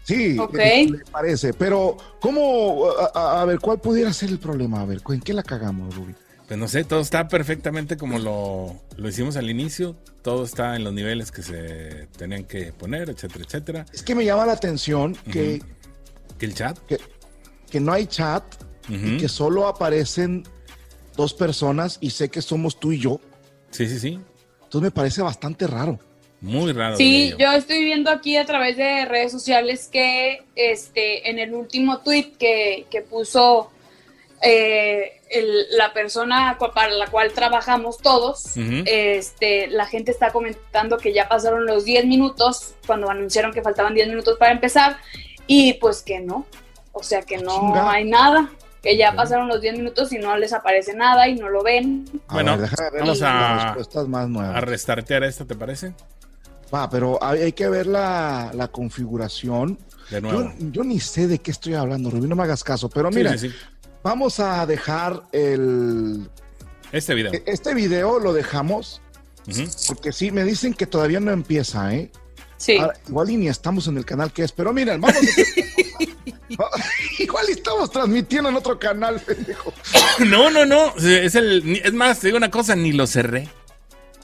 Sí, 0.05 0.39
me 0.53 1.05
parece. 1.13 1.53
Pero, 1.53 1.99
¿cómo? 2.21 2.87
A, 3.15 3.45
ver, 3.45 3.59
¿cuál 3.59 3.79
pudiera 3.79 4.11
ser 4.15 4.31
el 4.31 4.39
problema? 4.39 4.81
A 4.81 4.87
ver, 4.87 5.03
¿en 5.07 5.21
qué 5.21 5.35
la 5.35 5.43
cagamos, 5.43 5.95
Ruby? 5.95 6.15
Pues 6.47 6.59
no 6.59 6.67
sé, 6.67 6.85
todo 6.85 7.01
está 7.01 7.29
perfectamente 7.29 7.99
como 7.99 8.19
lo, 8.19 8.75
lo, 8.97 9.09
hicimos 9.09 9.37
al 9.37 9.51
inicio. 9.51 9.97
Todo 10.23 10.45
está 10.45 10.77
en 10.77 10.85
los 10.85 10.95
niveles 10.95 11.31
que 11.31 11.43
se 11.43 12.09
tenían 12.17 12.45
que 12.45 12.73
poner, 12.73 13.11
etcétera, 13.11 13.45
etcétera. 13.45 13.85
Es 13.93 14.03
que 14.03 14.15
me 14.15 14.25
llama 14.25 14.47
la 14.47 14.53
atención 14.53 15.15
que. 15.31 15.61
¿Que 16.39 16.47
el 16.47 16.55
chat? 16.55 16.79
Que, 16.87 16.99
que 17.69 17.81
no 17.81 17.93
hay 17.93 18.07
chat 18.07 18.43
y 18.89 19.19
que 19.19 19.29
solo 19.29 19.67
aparecen 19.67 20.45
dos 21.19 21.35
personas 21.35 21.99
y 22.01 22.11
sé 22.11 22.31
que 22.31 22.41
somos 22.41 22.79
tú 22.79 22.93
y 22.93 23.01
yo. 23.01 23.21
Sí, 23.71 23.87
sí, 23.89 23.99
sí. 23.99 24.21
Entonces 24.63 24.83
me 24.83 24.91
parece 24.91 25.21
bastante 25.21 25.67
raro. 25.67 25.99
Muy 26.41 26.73
raro. 26.73 26.97
Sí, 26.97 27.35
yo 27.37 27.51
estoy 27.53 27.85
viendo 27.85 28.11
aquí 28.11 28.37
a 28.37 28.47
través 28.47 28.77
de 28.77 29.05
redes 29.05 29.33
sociales 29.33 29.89
que 29.91 30.45
este, 30.55 31.29
en 31.29 31.41
el 31.41 31.53
último 31.53 31.99
tweet 31.99 32.35
que, 32.39 32.87
puso 33.11 33.71
eh, 34.43 35.21
la 35.71 35.93
persona 35.93 36.57
para 36.73 36.93
la 36.93 37.09
cual 37.09 37.33
trabajamos 37.33 37.99
todos, 37.99 38.57
este, 38.57 39.67
la 39.67 39.87
gente 39.87 40.13
está 40.13 40.31
comentando 40.31 40.99
que 40.99 41.13
ya 41.13 41.29
pasaron 41.29 41.67
los 41.67 41.85
10 41.85 42.07
minutos 42.07 42.75
cuando 42.87 43.11
anunciaron 43.11 43.53
que 43.53 43.61
faltaban 43.61 43.95
10 43.95 44.09
minutos 44.09 44.39
para 44.39 44.53
empezar 44.53 44.99
y 45.49 45.73
pues 45.75 46.03
que 46.03 46.21
no, 46.21 46.47
o 46.93 47.03
sea 47.03 47.23
que 47.23 47.39
no 47.39 47.91
hay 47.91 48.05
nada 48.05 48.53
que 48.83 48.97
ya 48.97 49.15
pasaron 49.15 49.49
los 49.49 49.61
10 49.61 49.79
minutos 49.79 50.13
y 50.13 50.19
no 50.19 50.37
les 50.37 50.53
aparece 50.53 50.95
nada 50.95 51.29
y 51.29 51.35
no 51.37 51.49
lo 51.49 51.63
ven. 51.63 52.05
bueno, 52.31 52.57
vamos 52.99 53.23
a, 53.23 53.75
a 53.75 54.61
restartear 54.61 55.25
esto, 55.25 55.47
¿te 55.47 55.55
parece? 55.55 55.95
Va, 56.73 56.89
pero 56.91 57.23
hay, 57.23 57.53
que 57.53 57.69
ver 57.69 57.87
la, 57.87 58.69
configuración. 58.71 59.79
De 60.11 60.21
nuevo. 60.21 60.53
Yo, 60.59 60.85
ni 60.85 61.01
sé 61.01 61.27
de 61.27 61.39
qué 61.39 61.51
estoy 61.51 61.75
hablando, 61.75 62.11
Rubí, 62.11 62.29
no 62.29 62.37
me 62.37 62.43
hagas 62.43 62.65
caso, 62.65 62.89
pero 62.89 63.11
mira, 63.11 63.35
vamos 64.03 64.41
a 64.41 64.65
dejar 64.67 65.23
el... 65.33 66.29
Este 66.93 67.15
video. 67.15 67.33
E, 67.33 67.43
este 67.47 67.75
video 67.75 68.19
lo 68.19 68.33
dejamos, 68.33 69.01
porque 69.87 70.13
sí, 70.13 70.31
me 70.31 70.45
dicen 70.45 70.75
que 70.75 70.87
todavía 70.87 71.21
no 71.21 71.33
empieza, 71.33 71.95
¿eh? 71.95 72.11
Sí. 72.59 72.79
igual 73.09 73.31
y 73.31 73.37
ni 73.37 73.49
estamos 73.49 73.87
en 73.87 73.97
el 73.97 74.05
canal 74.05 74.33
que 74.33 74.43
es, 74.43 74.53
pero 74.53 74.73
miren, 74.73 75.01
vamos 75.01 75.17
a... 75.17 75.21
Igual 77.19 77.49
estamos 77.49 77.91
transmitiendo 77.91 78.49
en 78.49 78.57
otro 78.57 78.79
canal, 78.79 79.21
pendejo. 79.21 79.73
No, 80.27 80.51
no, 80.51 80.67
no. 80.67 80.95
Es, 80.97 81.35
el, 81.35 81.81
es 81.85 81.93
más, 81.93 82.21
te 82.21 82.29
digo 82.29 82.37
una 82.37 82.51
cosa, 82.51 82.75
ni 82.75 82.93
lo 82.93 83.07
cerré. 83.07 83.49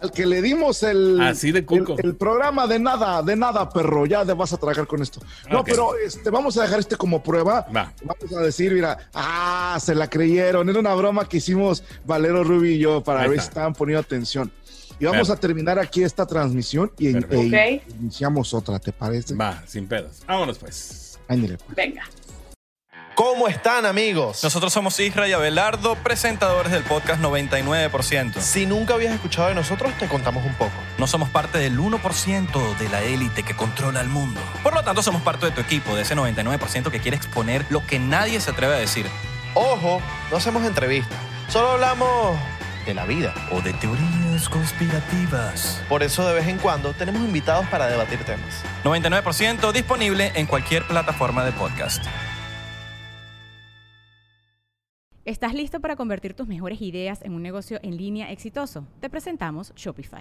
Al 0.01 0.11
que 0.11 0.27
le 0.27 0.43
dimos 0.43 0.83
el, 0.83 1.21
Así 1.21 1.53
de 1.53 1.65
el, 2.03 2.17
programa 2.17 2.67
de 2.67 2.79
nada, 2.79 3.23
de 3.23 3.37
nada, 3.37 3.71
perro. 3.71 4.05
Ya 4.05 4.25
te 4.25 4.35
vas 4.35 4.53
a 4.53 4.57
trabajar 4.57 4.87
con 4.87 5.01
esto. 5.01 5.21
No, 5.51 5.65
pero 5.65 5.97
este, 5.97 6.31
vamos 6.31 6.59
a 6.59 6.63
dejar 6.63 6.81
este 6.81 6.97
como 6.97 7.23
prueba. 7.23 7.67
Vamos 7.71 8.33
a 8.37 8.41
decir, 8.41 8.73
mira, 8.73 9.09
ah, 9.15 9.79
se 9.81 9.95
la 9.95 10.11
creyeron. 10.11 10.69
Era 10.69 10.81
una 10.81 10.95
broma 10.95 11.29
que 11.29 11.39
hicimos 11.39 11.85
Valero, 12.05 12.45
Ruby 12.45 12.75
y 12.75 12.79
yo 12.79 13.03
para 13.03 13.27
ver 13.29 13.41
si 13.41 13.47
estaban 13.47 13.73
poniendo 13.73 14.01
atención. 14.01 14.53
Y 14.99 15.07
vamos 15.07 15.31
a 15.31 15.37
terminar 15.37 15.79
aquí 15.79 16.03
esta 16.03 16.27
transmisión 16.27 16.93
y 16.99 17.09
e 17.09 17.83
iniciamos 18.01 18.55
otra, 18.55 18.79
¿te 18.79 18.93
parece? 18.93 19.35
Va, 19.35 19.63
sin 19.67 19.87
pedos. 19.87 20.23
Vámonos 20.27 20.59
pues. 20.59 21.19
Pues. 21.27 21.59
Venga. 21.75 22.03
¿Cómo 23.15 23.47
están 23.47 23.87
amigos? 23.87 24.43
Nosotros 24.43 24.73
somos 24.73 24.99
Isra 24.99 25.29
y 25.29 25.33
Abelardo, 25.33 25.95
presentadores 25.95 26.73
del 26.73 26.83
podcast 26.83 27.23
99%. 27.23 28.41
Si 28.41 28.67
nunca 28.67 28.95
habías 28.95 29.15
escuchado 29.15 29.49
de 29.49 29.55
nosotros, 29.55 29.93
te 30.01 30.09
contamos 30.09 30.45
un 30.45 30.55
poco. 30.55 30.73
No 30.99 31.07
somos 31.07 31.29
parte 31.29 31.59
del 31.59 31.79
1% 31.79 32.77
de 32.77 32.89
la 32.89 33.03
élite 33.03 33.45
que 33.45 33.55
controla 33.55 34.01
el 34.01 34.09
mundo. 34.09 34.41
Por 34.65 34.75
lo 34.75 34.83
tanto, 34.83 35.01
somos 35.01 35.23
parte 35.23 35.47
de 35.47 35.53
tu 35.53 35.61
equipo, 35.61 35.95
de 35.95 36.03
ese 36.03 36.17
99% 36.17 36.91
que 36.91 36.99
quiere 36.99 37.17
exponer 37.17 37.65
lo 37.71 37.87
que 37.87 38.01
nadie 38.01 38.41
se 38.41 38.51
atreve 38.51 38.75
a 38.75 38.79
decir. 38.79 39.07
Ojo, 39.55 40.03
no 40.33 40.37
hacemos 40.37 40.65
entrevistas. 40.65 41.17
Solo 41.49 41.71
hablamos 41.71 42.37
de 42.85 42.95
la 42.95 43.07
vida. 43.07 43.33
O 43.53 43.61
de 43.61 43.73
conspirativas. 44.49 45.83
Por 45.89 46.03
eso 46.03 46.27
de 46.27 46.35
vez 46.35 46.49
en 46.49 46.59
cuando 46.59 46.93
tenemos 46.93 47.23
invitados 47.23 47.67
para 47.69 47.87
debatir 47.87 48.19
temas. 48.25 48.65
99% 48.85 49.73
disponible 49.73 50.33
en 50.35 50.47
cualquier 50.47 50.87
plataforma 50.87 51.45
de 51.45 51.53
podcast. 51.53 52.05
¿Estás 55.25 55.55
listo 55.55 55.81
para 55.81 55.97
convertir 55.97 56.35
tus 56.35 56.47
mejores 56.47 56.83
ideas 56.83 57.23
en 57.23 57.33
un 57.33 57.43
negocio 57.43 57.81
en 57.83 57.97
línea 57.97 58.31
exitoso? 58.31 58.87
Te 59.01 59.09
presentamos 59.09 59.73
Shopify. 59.75 60.21